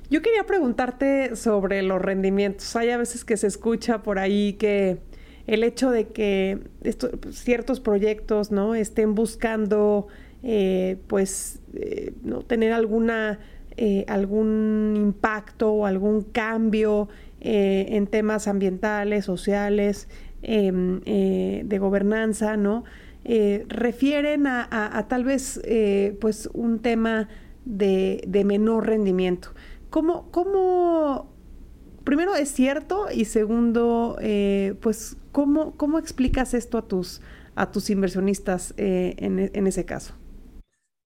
Yo 0.10 0.22
quería 0.22 0.46
preguntarte 0.46 1.36
sobre 1.36 1.82
los 1.82 2.02
rendimientos. 2.02 2.76
Hay 2.76 2.90
a 2.92 2.98
veces 2.98 3.26
que 3.26 3.36
se 3.36 3.48
escucha 3.48 4.04
por 4.04 4.20
ahí 4.20 4.54
que 4.54 5.00
el 5.48 5.64
hecho 5.64 5.92
de 5.92 6.08
que 6.08 6.60
ciertos 7.32 7.80
proyectos 7.80 8.52
no 8.52 8.76
estén 8.76 9.16
buscando 9.16 10.08
eh, 10.44 10.98
pues 11.08 11.60
eh, 11.74 12.14
no 12.24 12.42
tener 12.44 12.72
alguna 12.74 13.40
algún 14.08 14.96
impacto 14.98 15.72
o 15.72 15.86
algún 15.86 16.24
cambio 16.24 17.10
en 17.40 18.08
temas 18.08 18.48
ambientales, 18.48 19.24
sociales, 19.24 20.10
em, 20.42 21.00
de 21.02 21.78
gobernanza, 21.78 22.58
¿no? 22.58 22.86
Refieren 23.24 24.48
a, 24.48 25.06
tal 25.10 25.24
vez 25.24 25.62
pues 26.20 26.50
un 26.54 26.80
tema 26.80 27.30
de, 27.66 28.24
de 28.28 28.44
menor 28.44 28.88
rendimiento. 28.88 29.50
¿Cómo, 29.90 30.32
¿Cómo, 30.32 31.34
primero 32.04 32.36
es 32.36 32.50
cierto 32.50 33.08
y 33.14 33.26
segundo, 33.26 34.18
eh, 34.22 34.76
pues, 34.82 35.18
¿cómo, 35.32 35.78
¿cómo 35.78 36.00
explicas 36.00 36.54
esto 36.54 36.78
a 36.78 36.88
tus, 36.88 37.22
a 37.56 37.72
tus 37.72 37.90
inversionistas 37.90 38.74
eh, 38.78 39.16
en, 39.18 39.40
en, 39.40 39.68
ese 39.68 39.86
caso? 39.86 40.16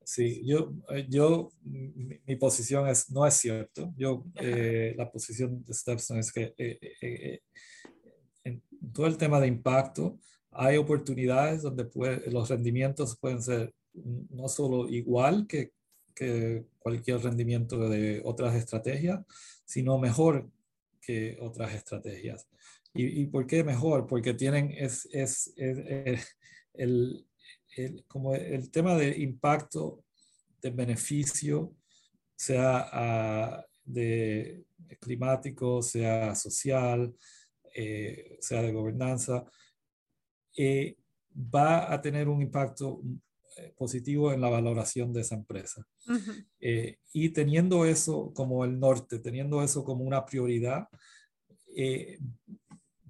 Sí, 0.04 0.42
yo, 0.46 0.74
eh, 0.90 1.06
yo 1.10 1.52
mi, 1.64 2.36
posición 2.36 2.88
es, 2.88 3.10
no 3.12 3.26
es 3.26 3.36
cierto. 3.36 3.94
Yo, 3.96 4.26
la 4.96 5.12
posición 5.12 5.64
de 5.64 5.74
Stepstone 5.74 6.20
es 6.20 6.32
que 6.32 6.54
en 8.44 8.62
todo 8.94 9.06
el 9.06 9.18
tema 9.18 9.40
de 9.40 9.48
impacto 9.48 10.20
hay 10.52 10.78
oportunidades 10.78 11.62
donde 11.62 11.90
los 12.28 12.50
rendimientos 12.50 13.18
pueden 13.18 13.42
ser 13.42 13.74
no 13.94 14.48
solo 14.48 14.90
igual 14.90 15.48
que, 15.48 15.72
cualquier 16.78 17.18
rendimiento 17.20 17.90
de 17.90 18.22
otras 18.24 18.54
estrategias, 18.54 19.26
sino 19.66 19.98
mejor 19.98 20.52
que 21.02 21.36
otras 21.42 21.74
estrategias. 21.74 22.48
¿Y, 22.94 23.26
por 23.26 23.48
qué 23.48 23.64
mejor? 23.64 24.06
Porque 24.06 24.36
tienen 24.36 24.72
es, 24.72 25.10
es, 25.12 25.52
el, 25.56 27.26
el, 27.76 28.06
como 28.08 28.36
el 28.36 28.70
tema 28.70 28.96
de 28.96 29.18
impacto, 29.18 30.04
de 30.62 30.70
beneficio, 30.70 31.74
sea 32.36 32.90
ah, 32.92 33.66
de 33.84 34.66
climático, 35.00 35.82
sea 35.82 36.36
social, 36.36 37.16
eh, 37.74 38.38
sea 38.42 38.62
de 38.62 38.72
gobernanza, 38.72 39.46
eh, 40.58 40.96
va 41.34 41.92
a 41.92 42.02
tener 42.02 42.28
un 42.28 42.42
impacto 42.42 43.02
eh, 43.58 43.74
positivo 43.78 44.32
en 44.32 44.40
la 44.40 44.50
valoración 44.50 45.12
de 45.12 45.22
esa 45.22 45.36
empresa. 45.36 45.86
Eh, 46.62 46.98
y 47.12 47.30
teniendo 47.30 47.86
eso 47.86 48.32
como 48.34 48.64
el 48.64 48.80
norte, 48.80 49.20
teniendo 49.20 49.62
eso 49.62 49.84
como 49.84 50.06
una 50.06 50.26
prioridad, 50.26 50.88
eh, 51.76 52.18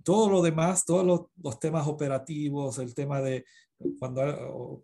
todo 0.04 0.32
lo 0.32 0.42
demás, 0.42 0.84
todos 0.84 1.30
los, 1.44 1.60
temas 1.60 1.88
operativos, 1.88 2.80
el 2.80 2.96
tema 2.96 3.22
de 3.22 3.46
cuando 4.00 4.82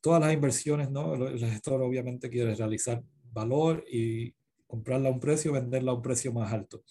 todas 0.00 0.22
las 0.22 0.32
inversiones, 0.32 0.90
¿no? 0.90 1.14
El, 1.14 1.38
gestor 1.38 1.82
obviamente 1.82 2.30
quiere 2.30 2.54
realizar 2.54 3.02
valor 3.30 3.84
y 3.90 4.34
comprarla 4.66 5.10
a 5.10 5.12
un 5.12 5.20
precio, 5.20 5.52
venderla 5.52 5.92
a 5.92 5.96
un 5.96 6.02
precio 6.02 6.32
más 6.32 6.50
alto. 6.50 6.82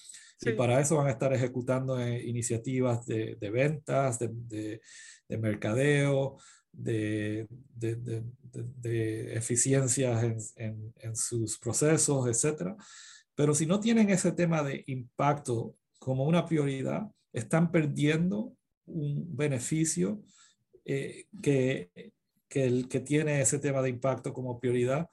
Y 0.46 0.54
para 0.54 0.80
eso 0.80 0.98
van 0.98 1.08
a 1.08 1.12
estar 1.12 1.34
ejecutando 1.34 2.00
iniciativas 2.08 3.06
de, 3.06 3.38
ventas, 3.52 4.20
de, 4.20 4.82
de 5.28 5.38
mercadeo, 5.38 6.38
de, 6.74 7.48
de, 7.76 8.24
de, 8.52 9.34
eficiencias 9.36 10.52
en, 10.56 10.94
en, 10.98 11.16
sus 11.16 11.60
procesos, 11.60 12.28
etc. 12.28 12.76
Pero 13.36 13.54
si 13.54 13.66
no 13.66 13.80
tienen 13.80 14.10
ese 14.10 14.32
tema 14.32 14.64
de 14.64 14.84
impacto 14.88 15.76
como 16.00 16.26
una 16.26 16.46
prioridad, 16.46 17.10
están 17.32 17.72
perdiendo 17.72 18.56
un 18.86 19.36
beneficio 19.36 20.24
eh, 20.86 21.26
que, 21.42 22.12
que, 22.50 22.66
el 22.66 22.88
que 22.90 23.00
tiene 23.00 23.42
ese 23.42 23.60
tema 23.60 23.82
de 23.82 23.90
impacto 23.90 24.34
como 24.34 24.60
prioridad 24.60 25.10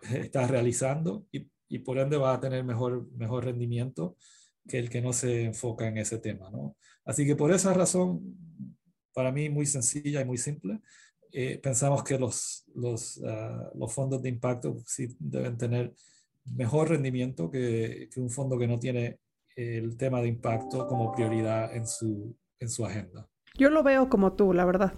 está 0.10 0.46
realizando 0.46 1.26
y, 1.30 1.48
y, 1.68 1.78
por 1.80 1.98
ende 1.98 2.16
va 2.16 2.34
a 2.34 2.40
tener 2.40 2.64
mejor, 2.64 3.10
mejor 3.12 3.44
rendimiento 3.44 4.16
que 4.68 4.78
el 4.78 4.90
que 4.90 5.00
no 5.00 5.12
se 5.12 5.44
enfoca 5.44 5.86
en 5.86 5.98
ese 5.98 6.18
tema. 6.18 6.50
¿no? 6.50 6.76
Así 7.04 7.26
que 7.26 7.36
por 7.36 7.52
esa 7.52 7.72
razón 7.74 8.36
para 9.14 9.32
mí 9.32 9.48
muy 9.48 9.64
sencilla 9.64 10.20
y 10.20 10.24
muy 10.24 10.36
simple. 10.36 10.80
Eh, 11.32 11.58
pensamos 11.62 12.04
que 12.04 12.18
los, 12.18 12.64
los, 12.74 13.22
ah, 13.26 13.70
los, 13.74 13.92
fondos 13.92 14.22
de 14.22 14.28
impacto 14.28 14.76
sí 14.86 15.08
deben 15.18 15.56
tener 15.56 15.94
mejor 16.44 16.90
rendimiento 16.90 17.50
que, 17.50 18.08
que, 18.12 18.20
un 18.20 18.30
fondo 18.30 18.58
que 18.58 18.68
no 18.68 18.78
tiene 18.78 19.18
el 19.56 19.96
tema 19.96 20.20
de 20.20 20.28
impacto 20.28 20.86
como 20.86 21.12
prioridad 21.12 21.74
en 21.74 21.86
su, 21.86 22.36
en 22.60 22.68
su 22.68 22.84
agenda. 22.84 23.28
Yo 23.56 23.70
lo 23.70 23.82
veo 23.82 24.08
como 24.08 24.34
tú, 24.34 24.52
la 24.52 24.64
verdad. 24.64 24.94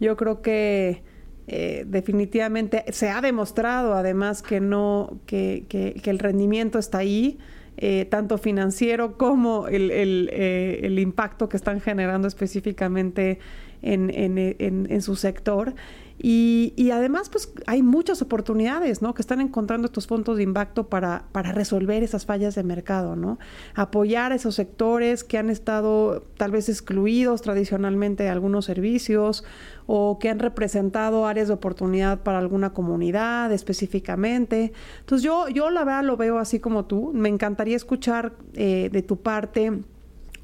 Yo 0.00 0.16
creo 0.16 0.40
que 0.40 1.02
eh, 1.46 1.84
definitivamente 1.86 2.84
se 2.92 3.10
ha 3.10 3.20
demostrado 3.20 3.94
además 3.94 4.42
que 4.42 4.60
no, 4.60 5.20
que, 5.26 5.66
que, 5.68 5.94
que 5.94 6.10
el 6.10 6.18
rendimiento 6.18 6.78
está 6.78 6.98
ahí 6.98 7.38
eh, 7.80 8.06
tanto 8.06 8.38
financiero 8.38 9.16
como 9.16 9.68
el, 9.68 9.92
el, 9.92 10.30
eh, 10.32 10.80
el, 10.82 10.98
impacto 10.98 11.48
que 11.48 11.56
están 11.56 11.80
generando 11.80 12.26
específicamente 12.26 13.38
en, 13.82 14.10
en, 14.10 14.88
en, 14.90 15.00
su 15.00 15.14
sector. 15.14 15.74
Y, 16.20 16.90
además, 16.90 17.28
pues 17.28 17.52
hay 17.66 17.82
muchas 17.82 18.22
oportunidades, 18.22 19.02
¿no? 19.02 19.14
Que 19.14 19.22
están 19.22 19.40
encontrando 19.40 19.86
estos 19.86 20.08
fondos 20.08 20.36
de 20.36 20.42
impacto 20.42 20.88
para, 20.88 21.26
para 21.30 21.52
resolver 21.52 22.02
esas 22.02 22.26
fallas 22.26 22.56
de 22.56 22.64
mercado, 22.64 23.14
¿no? 23.14 23.38
Apoyar 23.74 24.32
a 24.32 24.34
esos 24.34 24.56
sectores 24.56 25.22
que 25.22 25.38
han 25.38 25.48
estado 25.48 26.24
tal 26.36 26.50
vez 26.50 26.68
excluidos 26.68 27.42
tradicionalmente 27.42 28.24
de 28.24 28.30
algunos 28.30 28.64
servicios 28.64 29.44
o 29.86 30.18
que 30.18 30.28
han 30.28 30.40
representado 30.40 31.24
áreas 31.24 31.48
de 31.48 31.54
oportunidad 31.54 32.20
para 32.22 32.38
alguna 32.38 32.72
comunidad 32.72 33.52
específicamente. 33.52 34.72
Entonces 35.00 35.22
yo, 35.22 35.48
yo 35.48 35.70
la 35.70 35.84
verdad 35.84 36.04
lo 36.04 36.16
veo 36.16 36.38
así 36.38 36.58
como 36.58 36.86
tú. 36.86 37.12
Me 37.14 37.28
encantaría 37.28 37.76
escuchar 37.76 38.32
eh, 38.54 38.90
de 38.92 39.02
tu 39.02 39.18
parte 39.20 39.84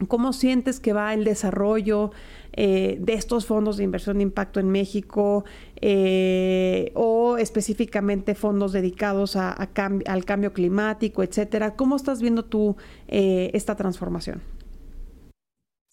cómo 0.09 0.33
sientes 0.33 0.81
que 0.81 0.93
va 0.93 1.15
el 1.15 1.25
desarrollo 1.25 2.11
eh, 2.57 2.97
de 3.01 3.15
estos 3.15 3.47
fondos 3.47 3.77
de 3.77 3.85
inversión 3.85 4.19
de 4.19 4.23
impacto 4.25 4.61
en 4.61 4.71
México 4.71 5.45
eh, 5.81 6.93
o 6.95 7.37
específicamente 7.37 8.35
fondos 8.35 8.73
dedicados 8.73 9.37
a, 9.37 9.53
al 9.53 10.25
cambio 10.25 10.53
climático, 10.53 11.23
etcétera. 11.23 11.77
¿Cómo 11.77 11.97
estás 11.97 12.21
viendo 12.23 12.45
tú 12.45 12.77
esta 13.07 13.77
transformación? 13.77 14.43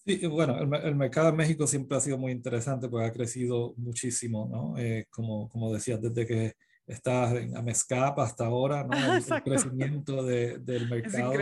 Sí, 0.04 0.26
bueno, 0.26 0.58
el, 0.58 0.95
mercado 0.95 1.30
en 1.30 1.36
México 1.36 1.67
siempre 1.67 1.95
ha 1.95 2.02
sido 2.02 2.17
muy 2.17 2.32
interesante 2.32 2.89
porque 2.89 3.06
ha 3.06 3.12
crecido 3.12 3.76
muchísimo, 3.78 4.50
¿no? 4.52 4.76
Eh, 4.80 5.06
como, 5.12 5.47
como 5.50 5.71
decías, 5.71 6.02
desde 6.02 6.26
que 6.26 6.54
está 6.88 7.39
en 7.39 7.56
Amescap 7.56 8.17
hasta 8.19 8.47
ahora, 8.47 8.84
¿no? 8.84 8.93
El, 9.38 9.43
crecimiento 9.43 10.24
de, 10.24 10.58
del 10.58 10.89
mercado 10.89 11.34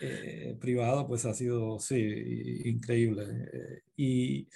eh, 0.00 0.56
privado 0.60 1.06
pues 1.06 1.24
ha 1.24 1.34
sido, 1.34 1.78
sí, 1.78 2.62
increíble. 2.64 3.24
Eh, 3.52 3.82
y, 3.96 4.48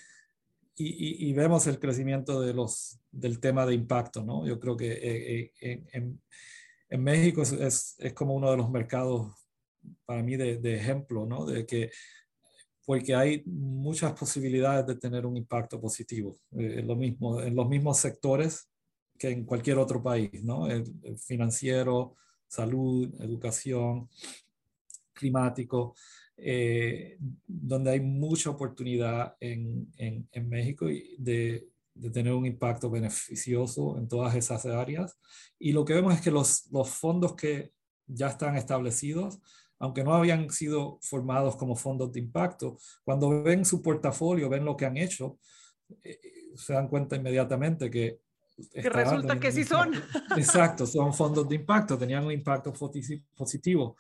y, 0.77 1.33
vemos 1.33 1.67
el 1.67 1.79
crecimiento 1.79 2.41
de 2.41 2.53
los, 2.53 2.99
del 3.13 3.39
tema 3.39 3.65
de 3.65 3.75
impacto, 3.75 4.25
¿no? 4.25 4.45
Yo 4.47 4.59
creo 4.59 4.77
que 4.77 5.53
en, 5.61 6.21
en, 6.89 7.03
México 7.03 7.43
es, 7.43 7.97
es, 7.99 8.13
como 8.13 8.35
uno 8.35 8.51
de 8.51 8.57
los 8.57 8.71
mercados 8.71 9.33
para 10.05 10.23
mí 10.23 10.37
de, 10.37 10.59
de 10.59 10.75
ejemplo, 10.75 11.27
¿no? 11.27 11.47
De 11.47 11.65
que 11.65 11.91
porque 12.85 13.15
hay 13.15 13.43
muchas 13.47 14.13
posibilidades 14.13 14.87
de 14.87 14.97
tener 14.97 15.25
un 15.27 15.37
impacto 15.37 15.81
positivo 15.81 16.37
eh, 16.53 16.77
en, 16.79 16.87
lo 16.87 16.97
mismo, 16.97 17.41
en 17.41 17.55
los 17.55 17.69
mismos 17.69 17.99
sectores 17.99 18.69
que 19.19 19.31
en 19.31 19.45
cualquier 19.45 19.79
otro 19.79 20.03
país, 20.03 20.43
¿no? 20.43 20.69
El, 20.69 20.85
financiero, 21.19 22.17
salud, 22.47 23.13
educación, 23.21 24.09
climático, 25.15 25.95
eh, 26.37 27.17
donde 27.47 27.93
hay 27.93 28.01
mucha 28.01 28.51
oportunidad 28.51 29.37
en, 29.41 29.93
en, 29.97 30.29
en 30.33 30.49
México 30.49 30.87
de, 30.87 31.69
de, 31.95 32.11
tener 32.11 32.33
un 32.33 32.45
impacto 32.45 32.91
beneficioso 32.91 33.97
en 33.99 34.09
todas 34.09 34.35
esas 34.35 34.67
áreas. 34.67 35.17
Y 35.59 35.73
lo 35.73 35.85
que 35.85 35.95
vemos 35.95 36.15
es 36.15 36.21
que 36.21 36.31
los, 36.31 36.71
los 36.73 36.91
fondos 36.91 37.35
que 37.35 37.73
ya 38.07 38.29
están 38.29 38.57
establecidos 38.57 39.41
aunque 39.79 40.05
no 40.05 40.15
habían 40.15 40.49
sido 40.51 40.99
formados 41.03 41.57
como 41.57 41.77
fondos 41.77 42.13
de 42.13 42.21
impacto, 42.21 42.79
cuando 43.05 43.43
ven 43.43 43.65
su 43.65 43.83
portafolio, 43.83 44.49
ven 44.49 44.65
lo 44.65 44.77
que 44.77 44.87
han 44.87 44.97
hecho, 44.97 45.39
eh, 46.03 46.19
se 46.55 46.73
dan 46.73 46.89
cuenta 46.89 47.17
inmediatamente 47.17 47.91
que... 47.91 48.21
Que 48.73 48.89
resulta 48.89 49.39
que 49.41 49.51
sí 49.51 49.65
son. 49.65 49.93
Exacto, 50.37 50.87
son 50.87 51.13
fondos 51.13 51.49
de 51.49 51.57
impacto, 51.57 51.99
tenían 51.99 52.25
un 52.25 52.33
impacto 52.33 52.73
positivo 53.37 53.97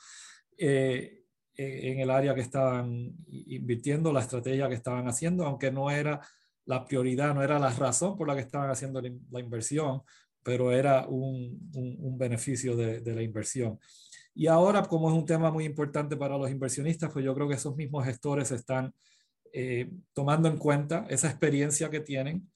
eh, 0.58 1.24
en 1.56 2.00
el 2.00 2.10
área 2.10 2.34
que 2.34 2.40
estaban 2.40 3.14
invirtiendo, 3.28 4.12
la 4.12 4.20
estrategia 4.20 4.68
que 4.68 4.74
estaban 4.74 5.06
haciendo, 5.06 5.44
aunque 5.44 5.70
no 5.70 5.90
era 5.90 6.20
la 6.66 6.84
prioridad, 6.84 7.34
no 7.34 7.42
era 7.42 7.58
la 7.58 7.70
razón 7.70 8.16
por 8.16 8.26
la 8.26 8.34
que 8.34 8.40
estaban 8.40 8.70
haciendo 8.70 9.00
la 9.00 9.40
inversión, 9.40 10.02
pero 10.42 10.72
era 10.72 11.06
un, 11.06 11.70
un, 11.74 12.18
beneficio 12.18 12.76
de, 12.76 13.00
de, 13.00 13.14
la 13.14 13.22
inversión. 13.22 13.78
Y 14.34 14.46
ahora, 14.46 14.82
como 14.82 15.08
es 15.08 15.14
un 15.14 15.24
tema 15.24 15.50
muy 15.50 15.64
importante 15.64 16.16
para 16.16 16.36
los 16.36 16.50
inversionistas, 16.50 17.10
pues 17.12 17.24
yo 17.24 17.34
creo 17.34 17.48
que 17.48 17.54
esos 17.54 17.76
mismos 17.76 18.04
gestores 18.04 18.50
están 18.50 18.92
eh, 19.56 19.88
tomando 20.12 20.48
en 20.48 20.58
cuenta 20.58 21.06
esa 21.08 21.28
experiencia 21.28 21.88
que 21.88 22.00
tienen 22.00 22.50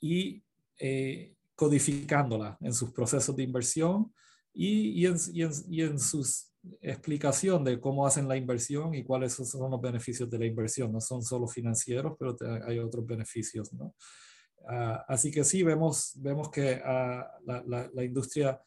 y 0.00 0.42
eh, 0.78 1.34
codificándola 1.54 2.56
en 2.62 2.72
sus 2.72 2.92
procesos 2.92 3.36
de 3.36 3.42
inversión 3.42 4.10
y, 4.54 5.02
y, 5.02 5.06
en, 5.06 5.16
y, 5.34 5.42
en, 5.42 5.50
y 5.68 5.82
en 5.82 6.00
sus 6.00 6.49
explicación 6.80 7.64
de 7.64 7.80
cómo 7.80 8.06
hacen 8.06 8.28
la 8.28 8.36
inversión 8.36 8.94
y 8.94 9.04
cuáles 9.04 9.32
son 9.34 9.70
los 9.70 9.80
beneficios 9.80 10.28
de 10.28 10.38
la 10.38 10.46
inversión. 10.46 10.92
No 10.92 11.00
son 11.00 11.22
solo 11.22 11.46
financieros, 11.46 12.14
pero 12.18 12.36
hay 12.66 12.78
otros 12.78 13.06
beneficios, 13.06 13.72
¿no? 13.72 13.94
Ah, 14.68 15.04
así 15.08 15.30
que 15.30 15.42
sí, 15.44 15.62
vemos, 15.62 16.12
vemos 16.16 16.50
que 16.50 16.74
uh, 16.74 17.46
la, 17.46 17.90
la, 17.92 18.04
industria 18.04 18.60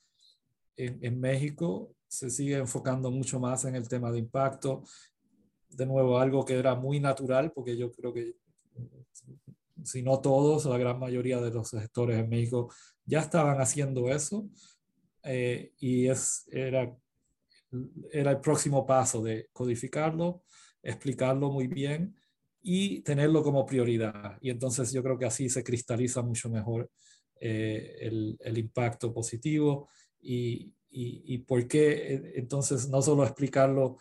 en, 0.75 1.19
México 1.19 1.95
se 2.07 2.29
sigue 2.29 2.57
enfocando 2.57 3.11
mucho 3.11 3.39
más 3.39 3.65
en 3.65 3.75
el 3.75 3.87
tema 3.87 4.11
de 4.11 4.19
impacto. 4.19 4.83
De 5.69 5.85
nuevo, 5.85 6.17
algo 6.19 6.45
que 6.45 6.55
era 6.55 6.75
muy 6.75 6.99
natural, 6.99 7.51
porque 7.51 7.77
yo 7.77 7.91
creo 7.91 8.13
que, 8.13 8.35
si 9.83 10.01
no 10.01 10.19
todos, 10.19 10.65
la 10.65 10.77
gran 10.77 10.99
mayoría 10.99 11.39
de 11.39 11.51
los 11.51 11.69
sectores 11.69 12.17
en 12.19 12.29
México 12.29 12.69
ya 13.05 13.19
estaban 13.19 13.61
haciendo 13.61 14.09
eso. 14.09 14.49
Eh, 15.23 15.73
y 15.79 16.07
es, 16.07 16.47
era, 16.51 16.95
era 18.11 18.31
el 18.31 18.39
próximo 18.39 18.85
paso 18.85 19.21
de 19.21 19.49
codificarlo, 19.53 20.43
explicarlo 20.81 21.51
muy 21.51 21.67
bien 21.67 22.15
y 22.61 23.01
tenerlo 23.01 23.43
como 23.43 23.65
prioridad. 23.65 24.37
Y 24.41 24.49
entonces 24.49 24.91
yo 24.91 25.03
creo 25.03 25.17
que 25.17 25.25
así 25.25 25.49
se 25.49 25.63
cristaliza 25.63 26.21
mucho 26.21 26.49
mejor 26.49 26.89
eh, 27.39 27.97
el, 28.01 28.37
el, 28.39 28.57
impacto 28.57 29.13
positivo 29.13 29.89
y, 30.21 30.73
y, 30.89 31.33
y, 31.33 31.37
por 31.39 31.67
qué 31.67 32.13
eh, 32.13 32.33
entonces 32.35 32.87
no 32.89 33.01
solo 33.01 33.23
explicarlo 33.23 33.97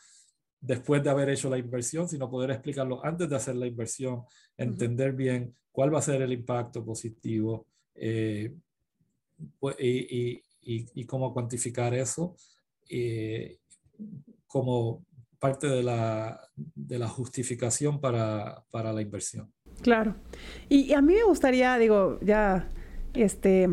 después 0.60 1.02
de 1.02 1.10
haber 1.10 1.28
hecho 1.30 1.50
la 1.50 1.58
inversión, 1.58 2.08
sino 2.08 2.30
poder 2.30 2.52
explicarlo 2.52 3.04
antes 3.04 3.28
de 3.28 3.34
hacer 3.34 3.56
la 3.56 3.66
inversión, 3.66 4.22
entender 4.56 5.12
bien 5.12 5.56
cuál 5.72 5.92
va 5.92 5.98
a 5.98 6.02
ser 6.02 6.22
el 6.22 6.32
impacto 6.32 6.84
positivo 6.84 7.66
eh, 7.94 8.54
y, 9.80 10.40
y, 10.62 11.04
cómo 11.04 11.32
cuantificar 11.32 11.94
eso 11.94 12.36
eh, 12.88 13.58
como 14.46 15.04
parte 15.38 15.66
de 15.66 15.82
la, 15.82 16.40
de 16.54 16.98
la 16.98 17.08
justificación 17.08 18.00
para, 18.00 18.64
para, 18.70 18.92
la 18.92 19.02
inversión. 19.02 19.50
Claro. 19.82 20.14
Y, 20.68 20.92
a 20.92 21.02
mí 21.02 21.14
me 21.14 21.24
gustaría, 21.24 21.76
digo, 21.78 22.20
ya, 22.22 22.68
este, 23.14 23.68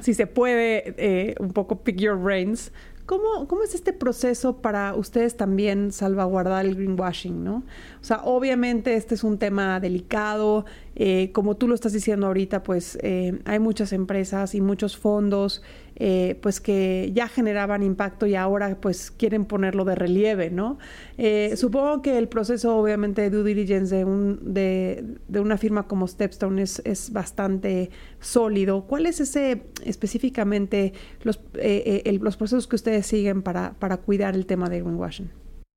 si 0.00 0.14
se 0.14 0.26
puede, 0.26 0.94
eh, 0.96 1.34
un 1.38 1.50
poco 1.50 1.82
pick 1.82 1.96
your 1.96 2.16
brains. 2.16 2.72
¿Cómo, 3.04 3.48
¿Cómo, 3.48 3.62
es 3.62 3.74
este 3.74 3.94
proceso 3.94 4.60
para 4.60 4.94
ustedes 4.94 5.36
también 5.36 5.92
salvaguardar 5.92 6.66
el 6.66 6.74
greenwashing, 6.74 7.42
no? 7.42 7.64
O 8.02 8.04
sea, 8.04 8.20
obviamente 8.24 8.96
este 8.96 9.14
es 9.14 9.24
un 9.24 9.38
tema 9.38 9.80
delicado, 9.80 10.66
eh, 10.94 11.32
como 11.32 11.56
tú 11.56 11.68
lo 11.68 11.74
estás 11.74 11.94
diciendo 11.94 12.26
ahorita, 12.26 12.62
pues 12.62 12.98
eh, 13.02 13.40
hay 13.46 13.60
muchas 13.60 13.94
empresas 13.94 14.54
y 14.54 14.60
muchos 14.60 14.98
fondos 14.98 15.62
eh, 16.00 16.38
pues 16.40 16.60
que 16.60 17.10
ya 17.12 17.26
generaban 17.26 17.82
impacto 17.82 18.26
y 18.26 18.36
ahora 18.36 18.80
pues 18.80 19.10
quieren 19.10 19.44
ponerlo 19.44 19.84
de 19.84 19.96
relieve, 19.96 20.48
¿no? 20.48 20.78
Eh, 21.16 21.56
supongo 21.56 22.02
que 22.02 22.18
el 22.18 22.28
proceso 22.28 22.76
obviamente 22.76 23.22
de 23.22 23.30
due 23.30 23.42
diligence 23.42 23.96
de, 23.96 24.04
un, 24.04 24.54
de, 24.54 25.16
de 25.26 25.40
una 25.40 25.58
firma 25.58 25.88
como 25.88 26.06
Stepstone 26.06 26.62
es, 26.62 26.80
es, 26.84 27.12
bastante 27.12 27.90
sólido. 28.20 28.86
¿Cuál 28.86 29.06
es 29.06 29.18
ese 29.18 29.64
específicamente 29.84 30.92
los, 31.22 31.40
eh, 31.54 32.02
el, 32.04 32.16
los 32.18 32.36
procesos 32.36 32.68
que 32.68 32.76
ustedes 32.76 33.06
siguen 33.06 33.42
para, 33.42 33.74
para 33.80 33.96
cuidar 33.96 34.36
el 34.36 34.46
tema 34.46 34.68
de 34.68 34.82
greenwashing? 34.82 35.30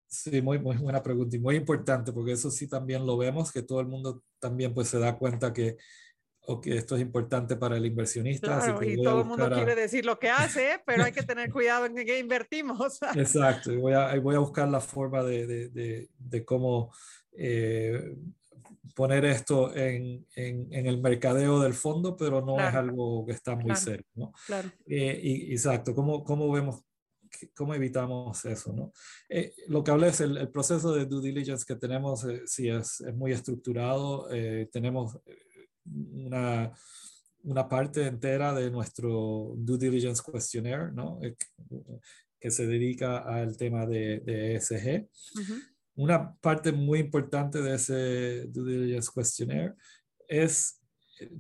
Sí, 0.08 0.42
muy, 0.42 0.60
muy 0.60 0.76
buena 0.76 1.02
pregunta 1.02 1.36
y 1.36 1.40
muy 1.40 1.56
importante 1.56 2.12
porque 2.12 2.34
eso 2.34 2.52
sí 2.52 2.68
también 2.68 3.06
lo 3.06 3.18
vemos, 3.18 3.52
que 3.52 3.64
todo 3.64 3.80
el 3.80 3.88
mundo 3.88 4.22
también 4.40 4.74
pues 4.74 4.90
se 4.90 5.00
da 5.00 5.18
cuenta 5.18 5.54
que 5.54 5.78
o 6.48 6.60
que 6.60 6.76
esto 6.76 6.96
es 6.96 7.02
importante 7.02 7.56
para 7.56 7.78
el 7.78 7.86
inversionista. 7.86 8.60
Claro, 8.60 8.84
y 8.84 9.02
todo 9.02 9.22
el 9.22 9.28
mundo 9.28 9.50
quiere 9.50 9.76
decir 9.76 10.06
lo 10.06 10.18
que 10.20 10.30
hace, 10.30 10.82
pero 10.86 11.04
hay 11.04 11.12
que 11.12 11.24
tener 11.24 11.52
cuidado 11.52 11.86
en 11.86 11.96
qué 11.96 12.20
invertimos. 12.20 13.00
Exacto, 13.16 13.72
y 13.72 13.78
voy 13.78 13.94
a, 13.94 14.18
voy 14.20 14.36
a 14.36 14.40
buscar 14.40 14.68
la 14.68 14.82
forma 14.82 15.24
de, 15.24 15.70
de, 15.70 16.10
de, 16.18 16.46
cómo 16.46 16.92
eh, 17.34 18.16
poner 18.96 19.26
esto 19.26 19.76
en, 19.76 20.26
en, 20.36 20.68
en, 20.72 20.88
el 20.88 21.00
mercadeo 21.02 21.60
del 21.60 21.74
fondo, 21.74 22.18
pero 22.18 22.42
no 22.42 22.60
es 22.60 22.74
algo 22.74 23.26
que 23.26 23.34
está 23.34 23.56
muy 23.56 23.66
claro. 23.66 23.80
cerca. 23.80 24.10
¿no? 24.16 24.34
Claro. 24.48 24.72
Eh, 24.88 25.20
y, 25.22 25.52
exacto, 25.52 25.94
¿cómo, 25.94 26.24
cómo 26.24 26.52
vemos 26.52 26.84
¿Cómo 27.56 27.74
evitamos 27.74 28.44
eso? 28.46 28.74
¿no? 28.74 28.92
Eh, 29.30 29.54
lo 29.68 29.84
que 29.84 29.92
hablé 29.92 30.10
es 30.10 30.22
el, 30.22 30.38
el, 30.38 30.50
proceso 30.50 30.94
de 30.94 31.06
due 31.06 31.22
diligence 31.22 31.66
que 31.66 31.76
tenemos, 31.76 32.24
eh, 32.26 32.42
sí 32.46 32.70
es, 32.70 33.02
es, 33.02 33.16
muy 33.16 33.32
estructurado. 33.32 34.28
Eh, 34.32 34.70
tenemos 34.72 35.18
una, 35.86 36.72
una 37.44 37.68
parte 37.68 38.06
entera 38.06 38.54
de 38.54 38.70
nuestro 38.70 39.54
due 39.58 39.78
diligence 39.78 40.22
questionnaire, 40.32 40.92
¿no? 40.92 41.20
Eh, 41.22 41.36
que 42.40 42.52
se 42.52 42.66
dedica 42.66 43.20
al 43.20 43.56
tema 43.56 43.86
de, 43.86 44.20
de 44.22 44.56
ESG. 44.56 45.08
Uh 45.36 45.40
-huh. 45.40 45.62
Una 45.96 46.34
parte 46.36 46.72
muy 46.72 47.00
importante 47.00 47.62
de 47.62 47.76
ese 47.76 48.48
due 48.48 48.72
diligence 48.72 49.12
questionnaire 49.14 49.76
es 50.28 50.80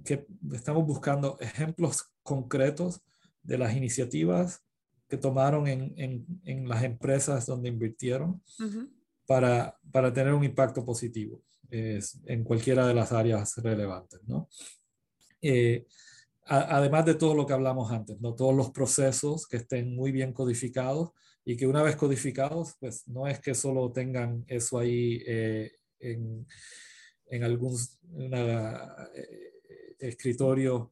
que 0.06 0.25
estamos 0.54 0.86
buscando 0.86 1.38
ejemplos 1.39 2.12
concretos 2.23 3.01
de 3.41 3.58
las 3.58 3.75
iniciativas 3.75 4.63
que 5.08 5.17
tomaron 5.17 5.67
en, 5.67 5.93
en, 5.97 6.25
en 6.45 6.67
las 6.67 6.84
empresas 6.84 7.45
donde 7.45 7.69
invirtieron 7.69 8.41
uh 8.60 8.63
-huh. 8.63 8.89
para, 9.25 9.75
para 9.91 10.13
tener 10.13 10.34
un 10.34 10.43
impacto 10.43 10.86
positivo 10.86 11.41
en 11.71 12.43
cualquiera 12.43 12.86
de 12.86 12.93
las 12.93 13.12
áreas 13.12 13.55
relevantes. 13.57 14.19
¿no? 14.27 14.49
Eh, 15.41 15.86
a, 16.45 16.77
además 16.77 17.05
de 17.05 17.15
todo 17.15 17.34
lo 17.34 17.45
que 17.45 17.53
hablamos 17.53 17.91
antes, 17.91 18.19
¿no? 18.19 18.36
todos 18.36 18.55
los 18.55 18.71
procesos 18.71 19.47
que 19.47 19.57
estén 19.57 19.95
muy 19.95 20.12
bien 20.12 20.34
codificados 20.34 21.12
y 21.45 21.57
que 21.57 21.65
una 21.65 21.81
vez 21.81 21.95
codificados, 21.95 22.75
pues 22.79 23.07
no 23.07 23.27
es 23.27 23.39
que 23.39 23.55
solo 23.55 23.91
tengan 23.91 24.45
eso 24.47 24.77
ahí 24.77 25.23
eh, 25.25 25.71
en, 25.99 26.45
en, 27.27 27.43
algún 27.43 27.75
una, 28.12 29.10
eh, 29.15 29.95
escritorio 29.99 30.91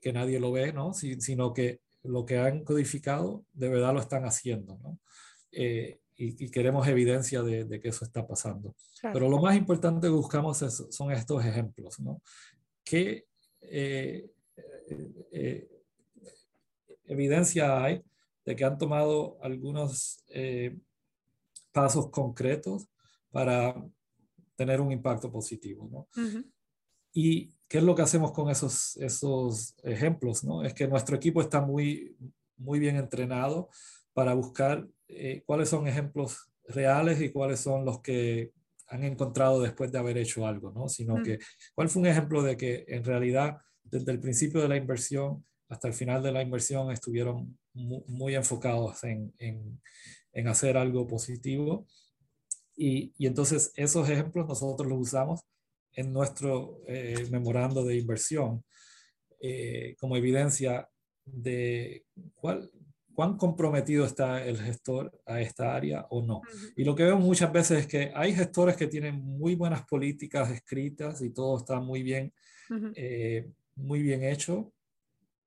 que 0.00 0.12
nadie 0.12 0.38
lo 0.38 0.52
ve, 0.52 0.72
¿no? 0.72 0.94
Si, 0.94 1.20
sino 1.20 1.52
que 1.52 1.80
lo 2.02 2.24
que 2.24 2.38
han 2.38 2.64
codificado 2.64 3.44
de 3.52 3.68
verdad 3.68 3.92
lo 3.92 4.00
están 4.00 4.24
haciendo. 4.24 4.78
¿no? 4.82 4.98
Eh, 5.52 6.00
y, 6.20 6.44
y, 6.44 6.50
queremos 6.50 6.86
evidencia 6.86 7.42
de, 7.42 7.64
de, 7.64 7.80
que 7.80 7.88
eso 7.88 8.04
está 8.04 8.26
pasando. 8.26 8.76
Claro. 9.00 9.14
Pero 9.14 9.28
lo 9.30 9.38
más 9.38 9.56
importante 9.56 10.06
que 10.06 10.12
buscamos 10.12 10.60
es, 10.60 10.86
son 10.90 11.10
estos 11.12 11.42
ejemplos, 11.44 11.98
¿no? 11.98 12.20
¿Qué 12.84 13.26
eh, 13.62 14.30
eh, 15.32 15.68
evidencia 17.04 17.82
hay 17.82 18.02
de 18.44 18.54
que 18.54 18.64
han 18.64 18.76
tomado 18.76 19.38
algunos 19.42 20.22
eh, 20.28 20.76
pasos 21.72 22.10
concretos 22.10 22.86
para 23.30 23.74
tener 24.56 24.80
un 24.80 24.92
impacto 24.92 25.32
positivo, 25.32 25.88
¿no? 25.90 26.08
Uh 26.22 26.28
-huh. 26.28 26.52
Y 27.14 27.54
qué 27.66 27.78
es 27.78 27.84
lo 27.84 27.94
que 27.94 28.02
hacemos 28.02 28.32
con 28.32 28.50
esos, 28.50 28.96
esos 28.98 29.74
ejemplos, 29.82 30.44
¿no? 30.44 30.62
Es 30.64 30.74
que 30.74 30.86
nuestro 30.86 31.16
equipo 31.16 31.40
está 31.40 31.60
muy, 31.60 32.14
muy 32.58 32.78
bien 32.78 32.96
entrenado 32.96 33.70
para 34.12 34.34
buscar 34.34 34.86
eh, 35.12 35.42
cuáles 35.46 35.68
son 35.68 35.86
ejemplos 35.86 36.50
reales 36.66 37.20
y 37.20 37.30
cuáles 37.30 37.60
son 37.60 37.84
los 37.84 38.00
que 38.00 38.52
han 38.88 39.04
encontrado 39.04 39.60
después 39.60 39.92
de 39.92 39.98
haber 39.98 40.18
hecho 40.18 40.46
algo, 40.46 40.72
¿no? 40.72 40.88
Sino 40.88 41.16
mm. 41.16 41.22
que, 41.22 41.38
¿cuál 41.74 41.88
fue 41.88 42.02
un 42.02 42.08
ejemplo 42.08 42.42
de 42.42 42.56
que 42.56 42.84
en 42.88 43.04
realidad 43.04 43.58
desde 43.84 44.12
el 44.12 44.20
principio 44.20 44.60
de 44.60 44.68
la 44.68 44.76
inversión 44.76 45.44
hasta 45.68 45.88
el 45.88 45.94
final 45.94 46.22
de 46.22 46.32
la 46.32 46.42
inversión 46.42 46.90
estuvieron 46.90 47.58
muy, 47.72 48.02
muy 48.08 48.34
enfocados 48.34 49.04
en, 49.04 49.32
en, 49.38 49.80
en, 50.32 50.48
hacer 50.48 50.76
algo 50.76 51.06
positivo? 51.06 51.86
Y, 52.76 53.12
y, 53.18 53.26
entonces 53.26 53.72
esos 53.76 54.08
ejemplos 54.08 54.48
nosotros 54.48 54.88
los 54.88 54.98
usamos 54.98 55.40
en 55.92 56.12
nuestro 56.12 56.80
eh, 56.88 57.26
memorando 57.30 57.84
de 57.84 57.96
inversión 57.96 58.64
eh, 59.40 59.96
como 59.98 60.16
evidencia 60.16 60.88
de 61.24 62.04
cuál, 62.34 62.70
cuán 63.14 63.36
comprometido 63.36 64.04
está 64.04 64.44
el 64.44 64.58
gestor 64.58 65.12
a 65.26 65.40
esta 65.40 65.74
área 65.74 66.06
o 66.10 66.22
no. 66.22 66.42
Y 66.76 66.84
lo 66.84 66.94
que 66.94 67.04
veo 67.04 67.18
muchas 67.18 67.52
veces 67.52 67.80
es 67.80 67.86
que 67.86 68.12
hay 68.14 68.34
gestores 68.34 68.76
que 68.76 68.86
tienen 68.86 69.22
muy 69.22 69.54
buenas 69.54 69.86
políticas 69.86 70.50
escritas 70.50 71.20
y 71.22 71.30
todo 71.30 71.58
está 71.58 71.80
muy 71.80 72.02
bien, 72.02 72.32
eh, 72.94 73.50
muy 73.76 74.02
bien 74.02 74.24
hecho 74.24 74.72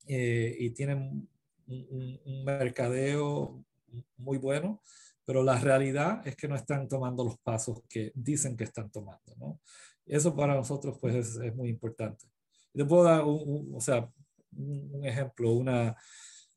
eh, 0.07 0.55
y 0.59 0.71
tienen 0.71 1.27
un, 1.67 2.19
un, 2.25 2.43
mercadeo 2.43 3.63
muy 4.17 4.37
bueno, 4.37 4.81
pero 5.25 5.43
la 5.43 5.57
realidad 5.57 6.27
es 6.27 6.35
que 6.35 6.47
no 6.47 6.55
están 6.55 6.87
tomando 6.87 7.23
los 7.23 7.37
pasos 7.39 7.81
que 7.87 8.11
dicen 8.13 8.57
que 8.57 8.65
están 8.65 8.91
tomando. 8.91 9.35
¿no? 9.37 9.61
Eso 10.05 10.35
para 10.35 10.55
nosotros 10.55 10.97
pues 10.99 11.15
es, 11.15 11.35
es 11.37 11.55
muy 11.55 11.69
importante. 11.69 12.25
Te 12.73 12.83
puedo 12.85 13.03
dar 13.03 13.23
un, 13.23 13.73
o 13.73 13.79
sea, 13.79 14.09
un 14.55 15.05
ejemplo, 15.05 15.53
una, 15.53 15.95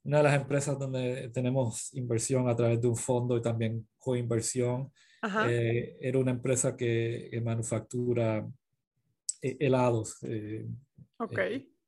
una 0.06 0.18
de 0.18 0.22
las 0.22 0.36
empresas 0.36 0.78
donde 0.78 1.28
tenemos 1.30 1.92
inversión 1.94 2.48
a 2.48 2.54
través 2.54 2.80
de 2.80 2.86
un 2.86 2.96
fondo 2.96 3.36
y 3.36 3.42
también 3.42 3.86
coinversión, 3.98 4.92
eh, 5.48 5.96
era 6.00 6.18
una 6.20 6.30
empresa 6.30 6.76
que, 6.76 7.40
manufactura 7.44 8.48
eh, 9.42 9.56
helados. 9.58 10.18
Eh, 10.22 10.64
ok. 11.18 11.38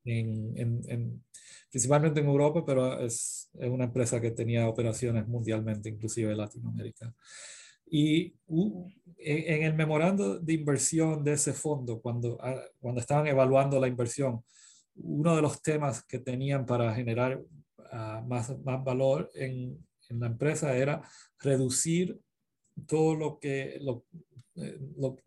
En, 0.04 0.52
en, 0.57 1.24
principalmente 1.70 2.18
en 2.18 2.26
Europa, 2.26 2.64
pero 2.66 2.98
es, 2.98 3.50
es, 3.54 3.68
una 3.68 3.85
empresa 3.85 4.20
que 4.20 4.33
tenía 4.33 4.68
operaciones 4.68 5.28
mundialmente, 5.28 5.88
inclusive 5.88 6.33
en 6.33 6.38
Latinoamérica. 6.38 7.14
Y 7.90 8.35
en, 9.18 9.62
el 9.62 9.74
memorando 9.74 10.40
de 10.40 10.54
inversión 10.54 11.22
de 11.22 11.35
ese 11.35 11.52
fondo, 11.52 12.00
cuando, 12.00 12.37
ah, 12.40 12.61
cuando 12.81 13.00
estaban 13.00 13.28
evaluando 13.28 13.78
la 13.78 13.87
inversión, 13.87 14.42
uno 14.96 15.37
de 15.37 15.42
los 15.42 15.62
temas 15.62 16.02
que 16.04 16.18
tenían 16.18 16.66
para 16.66 16.92
generar 16.94 17.40
más, 18.27 18.59
más 18.64 18.85
valor 18.85 19.31
en, 19.35 19.85
en, 20.09 20.20
la 20.20 20.27
empresa 20.27 20.77
era 20.77 21.03
reducir 21.38 22.20
todo 22.87 23.14
lo 23.14 23.38
que, 23.38 23.79
lo, 23.81 24.05
eh, 24.57 24.79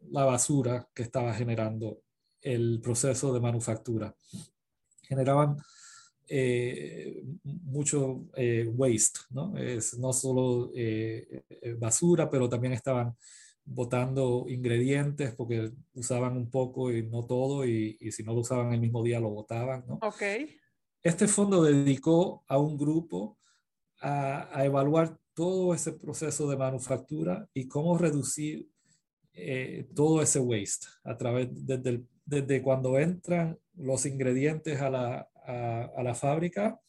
la 0.10 0.26
basura 0.26 0.88
que 0.94 1.04
estaba 1.04 1.34
generando 1.34 2.02
el 2.42 2.80
proceso 2.82 3.34
de 3.34 3.40
manufactura. 3.40 4.16
Generaban 5.04 5.58
eh, 6.28 7.24
mucho 7.44 8.28
eh, 8.36 8.72
waste, 8.74 9.20
¿no? 9.32 9.58
Es 9.58 9.98
no 9.98 10.14
solo 10.14 10.72
basura, 11.78 12.30
pero 12.30 12.50
también 12.50 12.74
estaban 12.74 13.16
botando 13.64 14.46
ingredientes 14.48 15.34
porque 15.36 15.72
usaban 15.94 16.36
un 16.36 16.50
poco 16.50 16.92
y 16.92 17.04
no 17.04 17.26
todo 17.26 17.66
y, 17.66 17.98
y 18.00 18.12
si 18.12 18.24
no 18.24 18.34
lo 18.34 18.40
usaban 18.40 18.74
el 18.74 18.82
mismo 18.82 19.04
día 19.04 19.20
lo 19.20 19.30
botaban, 19.30 19.86
¿no? 19.88 20.00
Ok. 20.02 20.24
Este 21.04 21.28
fondo 21.28 21.64
dedicó 21.64 22.44
a 22.48 22.60
un 22.60 22.78
grupo 22.78 23.40
a, 24.02 24.64
evaluar 24.64 25.18
todo 25.34 25.74
ese 25.74 25.94
proceso 25.94 26.48
de 26.50 26.58
manufactura 26.58 27.48
y 27.54 27.68
cómo 27.68 27.98
reducir 27.98 28.70
eh, 29.34 29.88
todo 29.96 30.22
ese 30.22 30.40
waste 30.40 30.88
a 31.04 31.18
través 31.18 31.50
desde, 31.52 32.04
desde 32.26 32.62
cuando 32.62 33.00
entran 33.00 33.58
los 33.76 34.06
ingredientes 34.06 34.80
a 34.80 34.90
la, 34.90 35.30
a, 35.46 36.04
la, 36.04 36.14
fábrica 36.14 36.80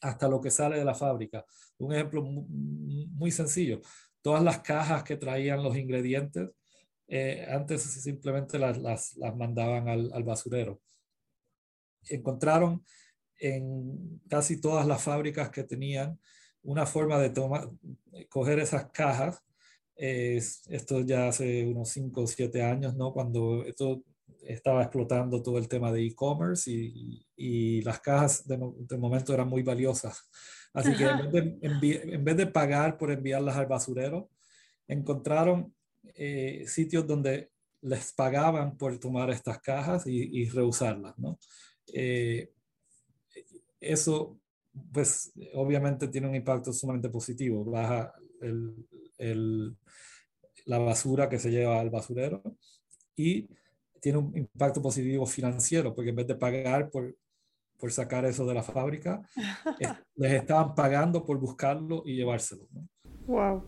hasta 0.00 0.28
lo 0.28 0.40
que 0.40 0.50
sale 0.50 0.78
de 0.78 0.84
la 0.84 0.94
fábrica. 0.94 1.44
Un 1.78 1.92
ejemplo 1.92 2.22
muy, 2.22 3.30
sencillo. 3.30 3.80
Todas 4.22 4.42
las 4.42 4.60
cajas 4.60 5.02
que 5.02 5.16
traían 5.16 5.62
los 5.62 5.76
ingredientes, 5.76 6.54
eh, 7.08 7.46
antes 7.50 7.82
simplemente 7.82 8.58
las, 8.58 8.78
las, 8.78 9.16
las 9.16 9.36
mandaban 9.36 9.88
al, 9.88 10.10
al, 10.12 10.24
basurero. 10.24 10.80
Encontraron 12.08 12.84
en 13.38 14.20
casi 14.28 14.60
todas 14.60 14.86
las 14.86 15.02
fábricas 15.02 15.50
que 15.50 15.64
tenían 15.64 16.18
una 16.62 16.86
forma 16.86 17.18
de 17.18 17.30
tomar, 17.30 17.70
coger 18.28 18.58
esas 18.58 18.90
cajas. 18.90 19.42
esto 19.96 21.00
ya 21.00 21.28
hace 21.28 21.66
unos 21.66 21.88
5 21.90 22.22
o 22.22 22.26
7 22.26 22.62
años, 22.62 22.94
¿no? 22.96 23.12
Cuando 23.12 23.64
esto 23.64 24.02
estaba 24.42 24.82
explotando 24.82 25.42
todo 25.42 25.58
el 25.58 25.68
tema 25.68 25.92
de 25.92 26.06
e-commerce 26.06 26.70
y, 26.70 27.26
y, 27.36 27.82
las 27.82 28.00
cajas 28.00 28.46
de, 28.46 28.58
de, 28.78 28.98
momento 28.98 29.32
eran 29.32 29.48
muy 29.48 29.62
valiosas. 29.62 30.28
Así 30.72 30.94
que 30.94 31.04
en 31.04 31.18
vez, 31.18 31.32
de 31.32 32.14
en 32.14 32.24
vez, 32.24 32.36
de 32.36 32.46
pagar 32.46 32.98
por 32.98 33.10
enviarlas 33.10 33.56
al 33.56 33.66
basurero, 33.66 34.28
encontraron 34.86 35.74
eh, 36.14 36.64
sitios 36.66 37.06
donde 37.06 37.50
les 37.80 38.12
pagaban 38.12 38.76
por 38.76 38.98
tomar 38.98 39.30
estas 39.30 39.60
cajas 39.60 40.06
y, 40.06 40.42
y 40.42 40.48
reusarlas, 40.48 41.18
¿no? 41.18 41.38
Eh, 41.92 42.52
eso, 43.80 44.38
pues 44.92 45.32
obviamente 45.54 46.08
tiene 46.08 46.28
un 46.28 46.34
impacto 46.34 46.72
sumamente 46.72 47.08
positivo. 47.08 47.64
Baja 47.64 48.12
el, 48.40 49.76
la 50.66 50.78
basura 50.78 51.28
que 51.28 51.38
se 51.38 51.50
lleva 51.50 51.80
al 51.80 51.90
basurero 51.90 52.42
y 53.14 53.48
tiene 54.00 54.18
un 54.18 54.36
impacto 54.36 54.82
positivo 54.82 55.26
financiero, 55.26 55.94
porque 55.94 56.10
en 56.10 56.16
vez 56.16 56.26
de 56.26 56.34
pagar 56.34 56.90
por, 56.90 57.16
por 57.78 57.90
sacar 57.92 58.24
eso 58.24 58.46
de 58.46 58.54
la 58.54 58.62
fábrica, 58.62 59.22
les 60.16 60.32
estaban 60.32 60.74
pagando 60.74 61.24
por 61.24 61.38
buscarlo 61.38 62.02
y 62.04 62.16
llevárselo. 62.16 62.68
Wow. 63.26 63.64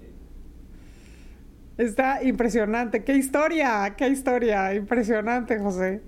Está 1.76 2.22
impresionante. 2.24 3.04
¡Qué 3.04 3.14
historia! 3.14 3.94
¡Qué 3.96 4.08
historia! 4.08 4.74
Impresionante, 4.74 5.58
José. 5.58 6.02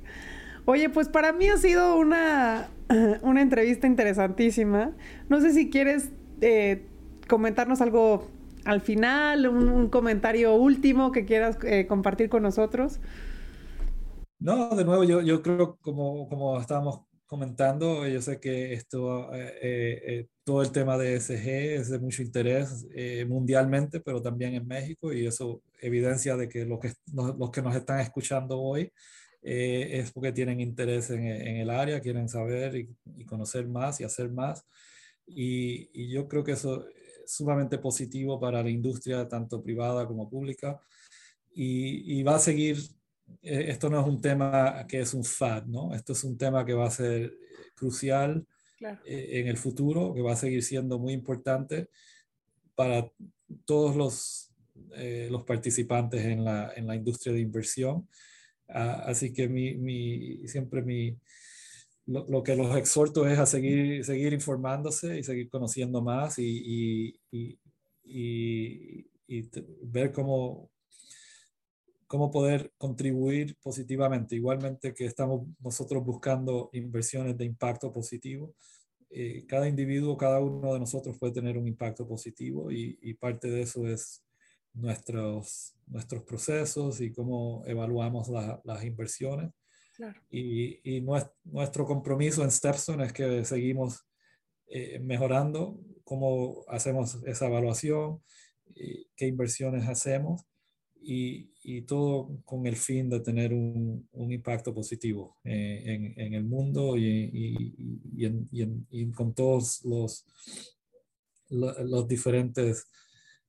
Oye, 0.71 0.89
pues 0.89 1.09
para 1.09 1.33
mí 1.33 1.49
ha 1.49 1.57
sido 1.57 1.99
una, 1.99 2.71
una 3.23 3.43
entrevista 3.43 3.89
interesantísima. 3.89 4.93
No 5.29 5.41
sé 5.41 5.53
si 5.53 5.69
quieres 5.69 6.11
eh, 6.41 6.87
comentarnos 7.29 7.81
algo 7.81 8.29
al 8.65 8.81
final, 8.81 9.49
un, 9.49 9.89
comentario 9.89 10.55
último 10.55 11.11
que 11.11 11.25
quieras 11.25 11.59
eh, 11.65 11.89
compartir 11.89 12.29
con 12.29 12.45
nosotros. 12.45 13.01
No, 14.39 14.77
de 14.77 14.85
nuevo, 14.85 15.03
yo, 15.03 15.21
yo 15.23 15.43
creo, 15.43 15.77
como, 15.81 16.29
como 16.29 16.61
estábamos 16.61 17.01
comentando, 17.27 18.07
yo 18.07 18.23
sé 18.23 18.39
que 18.39 18.73
esto, 18.73 19.29
eh, 19.35 20.29
todo 20.45 20.63
el 20.63 20.71
tema 20.71 20.97
de 20.97 21.19
SG 21.19 21.49
es 21.81 21.91
de 21.91 21.99
mucho 21.99 22.23
interés 22.23 22.87
mundialmente, 23.27 23.99
pero 23.99 24.23
también 24.23 24.55
en 24.55 24.69
México, 24.69 25.13
y 25.13 25.27
eso 25.27 25.63
evidencia 25.81 26.37
de 26.37 26.49
que 26.49 26.65
los 26.65 26.79
que, 26.79 26.93
los 27.13 27.51
que 27.51 27.61
nos 27.61 27.75
están 27.75 27.99
escuchando 27.99 28.61
hoy 28.61 28.93
eh, 29.43 30.01
es 30.01 30.13
porque 30.13 30.33
tienen 30.33 30.61
interés 30.61 31.11
en, 31.11 31.25
el 31.25 31.71
área, 31.71 32.01
quieren 32.01 32.29
saber 32.29 32.77
y, 32.77 33.25
conocer 33.25 33.67
más 33.69 34.01
y 34.01 34.05
hacer 34.05 34.31
más. 34.31 34.67
Y, 35.27 36.09
yo 36.13 36.29
creo 36.29 36.45
que 36.45 36.53
eso 36.53 36.87
es 36.89 37.33
sumamente 37.33 37.79
positivo 37.79 38.39
para 38.39 38.63
la 38.63 38.71
industria, 38.71 39.29
tanto 39.29 39.63
privada 39.63 40.07
como 40.07 40.29
pública. 40.29 40.81
Y, 41.53 42.23
va 42.23 42.37
a 42.37 42.39
seguir, 42.39 42.79
eh, 43.43 43.67
esto 43.69 43.89
no 43.89 44.01
es 44.01 44.07
un 44.07 44.21
tema 44.21 44.87
que 44.87 45.01
es 45.01 45.15
un 45.15 45.25
fad, 45.25 45.65
¿no? 45.65 45.95
Esto 45.95 46.13
es 46.13 46.25
un 46.25 46.37
tema 46.37 46.65
que 46.65 46.75
va 46.75 46.87
a 46.87 46.91
ser 46.91 47.33
crucial 47.75 48.47
eh, 48.81 49.41
en 49.41 49.49
el 49.49 49.57
futuro, 49.57 50.15
que 50.15 50.23
va 50.23 50.33
a 50.33 50.37
seguir 50.37 50.63
siendo 50.63 50.99
muy 50.99 51.15
importante 51.15 51.89
para 52.75 53.11
todos 53.65 53.97
los, 53.97 54.53
los 55.31 55.45
participantes 55.45 56.25
en 56.25 56.45
la, 56.45 56.73
en 56.75 56.87
la 56.87 56.95
industria 56.95 57.33
de 57.33 57.41
inversión 57.41 58.09
Ah, 58.73 59.05
así 59.07 59.33
que 59.33 59.49
mi, 59.49 59.75
mi, 59.75 60.47
siempre 60.49 60.83
mi, 60.83 61.17
lo, 62.07 62.43
que 62.43 62.57
los 62.57 62.77
exhorto 62.77 63.27
es 63.27 63.39
a 63.39 63.47
seguir, 63.47 64.05
seguir 64.05 64.33
informándose 64.33 65.19
y 65.19 65.23
seguir 65.23 65.49
conociendo 65.49 66.03
más 66.03 66.39
y, 66.39 67.15
y, 67.31 67.59
y, 68.03 69.07
y 69.27 69.51
ver 69.83 70.13
cómo, 70.13 70.71
cómo 72.11 72.33
poder 72.33 72.73
contribuir 72.77 73.57
positivamente. 73.63 74.35
Igualmente 74.35 74.93
que 74.93 75.07
estamos 75.07 75.47
nosotros 75.61 76.05
buscando 76.05 76.69
inversiones 76.73 77.39
de 77.39 77.45
impacto 77.45 77.93
positivo. 77.93 78.53
Eh, 79.11 79.45
cada 79.47 79.69
individuo, 79.69 80.17
cada 80.17 80.41
uno 80.41 80.75
de 80.75 80.81
nosotros 80.81 81.17
puede 81.19 81.35
tener 81.35 81.57
un 81.57 81.69
impacto 81.69 82.09
positivo 82.09 82.73
y, 82.73 83.15
parte 83.15 83.49
de 83.49 83.63
eso 83.63 83.87
es 83.87 84.25
nuestros, 84.75 85.75
nuestros 85.87 86.23
procesos 86.23 87.01
y 87.01 87.13
cómo 87.13 87.63
evaluamos 87.67 88.29
las 88.65 88.85
inversiones. 88.85 89.51
Y, 90.31 90.97
y 90.97 91.03
nuestro 91.03 91.85
compromiso 91.85 92.43
en 92.43 92.51
Stepstone 92.51 93.05
es 93.05 93.13
que 93.13 93.45
seguimos 93.45 94.07
eh, 94.69 94.99
mejorando 94.99 95.79
cómo 96.05 96.65
hacemos 96.69 97.19
esa 97.27 97.49
evaluación, 97.49 98.23
qué 99.17 99.27
inversiones 99.27 99.87
hacemos 99.87 100.47
y, 101.03 101.51
y, 101.63 101.83
todo 101.83 102.41
con 102.45 102.67
el 102.67 102.77
fin 102.77 103.09
de 103.09 103.21
tener 103.21 103.53
un, 103.53 104.09
un 104.13 104.33
impacto 104.33 104.75
positivo 104.75 105.37
eh, 105.45 105.83
en, 105.85 106.21
en, 106.21 106.35
el 106.35 106.45
mundo 106.45 106.97
y, 106.97 107.31
y, 108.15 108.25
en, 108.25 108.87
y, 108.91 109.11
con 109.11 109.35
todos 109.35 109.83
los, 109.85 110.27
los 111.49 112.07
diferentes 112.07 112.87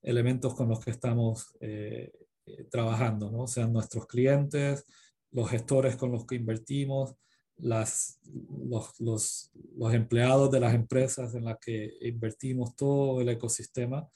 elementos 0.01 0.55
con 0.55 0.69
los 0.69 0.83
que 0.83 0.91
estamos 0.91 1.55
eh, 1.59 2.11
eh, 2.45 2.63
trabajando, 2.69 3.31
¿no? 3.31 3.47
sean 3.47 3.73
nuestros 3.73 4.07
clientes, 4.07 4.85
los 5.31 5.49
gestores 5.49 5.95
con 5.95 6.11
los 6.11 6.25
que 6.25 6.35
invertimos, 6.35 7.15
las, 7.57 8.19
los, 8.67 8.99
los, 8.99 9.51
los, 9.77 9.93
empleados 9.93 10.49
de 10.51 10.59
las 10.59 10.73
empresas 10.73 11.35
en 11.35 11.45
las 11.45 11.57
que 11.59 11.91
invertimos 12.01 12.75
todo 12.75 13.21
el 13.21 13.29
ecosistema 13.29 14.09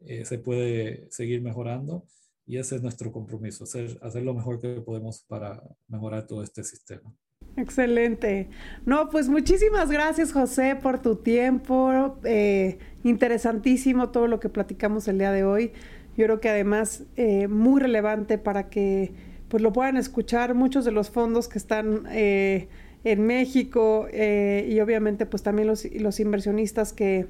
eh, 0.00 0.24
se 0.24 0.38
puede 0.38 1.10
seguir 1.10 1.42
mejorando 1.42 2.06
y 2.46 2.58
ese 2.58 2.76
es 2.76 2.82
nuestro 2.82 3.12
compromiso, 3.12 3.64
hacer, 3.64 3.98
hacer 4.02 4.22
lo 4.22 4.34
mejor 4.34 4.60
que 4.60 4.80
podemos 4.80 5.22
para 5.22 5.62
mejorar 5.88 6.26
todo 6.26 6.42
este 6.42 6.64
sistema. 6.64 7.14
Excelente. 7.56 8.48
No, 8.86 9.10
pues 9.10 9.28
muchísimas 9.28 9.90
gracias 9.90 10.32
José 10.32 10.76
por 10.76 11.00
tu 11.00 11.16
tiempo. 11.16 12.16
Eh, 12.24 12.78
interesantísimo 13.04 14.10
todo 14.10 14.26
lo 14.26 14.40
que 14.40 14.48
platicamos 14.48 15.08
el 15.08 15.18
día 15.18 15.32
de 15.32 15.44
hoy. 15.44 15.72
Yo 16.16 16.26
creo 16.26 16.40
que 16.40 16.48
además 16.48 17.04
eh, 17.16 17.48
muy 17.48 17.80
relevante 17.80 18.38
para 18.38 18.68
que 18.68 19.12
pues 19.48 19.62
lo 19.62 19.72
puedan 19.72 19.96
escuchar 19.96 20.54
muchos 20.54 20.84
de 20.84 20.92
los 20.92 21.10
fondos 21.10 21.48
que 21.48 21.58
están 21.58 22.04
eh, 22.10 22.68
en 23.02 23.26
México 23.26 24.06
y 24.12 24.78
obviamente 24.80 25.26
pues 25.26 25.42
también 25.42 25.66
los, 25.66 25.86
los 25.86 26.20
inversionistas 26.20 26.92
que, 26.92 27.26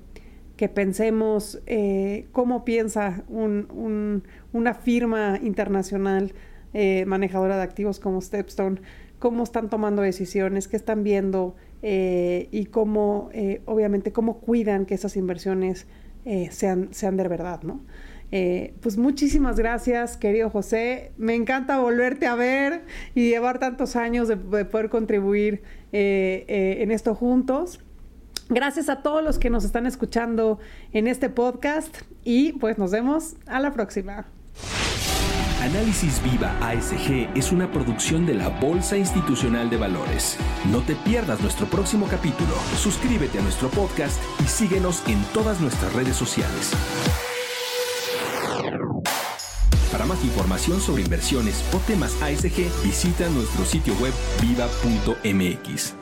que 0.56 0.68
pensemos 0.68 1.62
cómo 2.32 2.64
piensa 2.64 3.24
un, 3.28 4.24
una 4.52 4.74
firma 4.74 5.38
internacional 5.40 6.34
manejadora 7.06 7.56
de 7.56 7.62
activos 7.62 8.00
como 8.00 8.20
Stepstone 8.20 8.80
cómo 9.20 9.44
están 9.44 9.68
tomando 9.68 10.02
decisiones, 10.02 10.66
qué 10.66 10.76
están 10.76 11.04
viendo 11.04 11.54
eh, 11.82 12.48
y 12.50 12.66
cómo, 12.66 13.28
eh, 13.32 13.62
obviamente, 13.66 14.12
cómo 14.12 14.40
cuidan 14.40 14.86
que 14.86 14.94
esas 14.94 15.16
inversiones 15.16 15.86
eh, 16.24 16.48
sean, 16.50 16.88
sean 16.92 17.16
de 17.16 17.28
verdad, 17.28 17.62
¿no? 17.62 17.84
pues 18.80 18.96
muchísimas 18.96 19.58
gracias, 19.58 20.16
querido 20.16 20.50
José. 20.50 21.10
Me 21.16 21.34
encanta 21.34 21.80
volverte 21.80 22.28
a 22.28 22.36
ver 22.36 22.84
y 23.12 23.28
llevar 23.28 23.58
tantos 23.58 23.96
años 23.96 24.28
de, 24.28 24.36
de 24.36 24.64
poder 24.64 24.88
contribuir 24.88 25.64
en 25.90 26.92
esto 26.92 27.16
juntos. 27.16 27.80
Gracias 28.48 28.88
a 28.88 29.02
todos 29.02 29.24
los 29.24 29.40
que 29.40 29.50
nos 29.50 29.64
están 29.64 29.84
escuchando 29.84 30.60
en 30.92 31.08
este 31.08 31.28
podcast 31.28 32.02
y 32.22 32.52
pues 32.52 32.78
nos 32.78 32.92
vemos 32.92 33.34
a 33.46 33.58
la 33.58 33.72
próxima. 33.72 34.28
Análisis 35.60 36.22
Viva 36.22 36.56
ASG 36.62 37.36
es 37.36 37.52
una 37.52 37.70
producción 37.70 38.24
de 38.24 38.32
la 38.32 38.48
Bolsa 38.48 38.96
Institucional 38.96 39.68
de 39.68 39.76
Valores. 39.76 40.38
No 40.72 40.80
te 40.80 40.94
pierdas 40.94 41.40
nuestro 41.42 41.66
próximo 41.66 42.06
capítulo. 42.08 42.54
Suscríbete 42.78 43.38
a 43.38 43.42
nuestro 43.42 43.68
podcast 43.68 44.18
y 44.42 44.44
síguenos 44.44 45.06
en 45.06 45.22
todas 45.34 45.60
nuestras 45.60 45.92
redes 45.92 46.16
sociales. 46.16 46.72
Para 49.92 50.06
más 50.06 50.24
información 50.24 50.80
sobre 50.80 51.02
inversiones 51.02 51.62
o 51.74 51.78
temas 51.80 52.16
ASG, 52.22 52.82
visita 52.82 53.28
nuestro 53.28 53.66
sitio 53.66 53.92
web 54.00 54.14
viva.mx. 54.40 55.94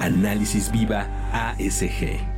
Análisis 0.00 0.72
Viva 0.72 1.06
ASG. 1.32 2.35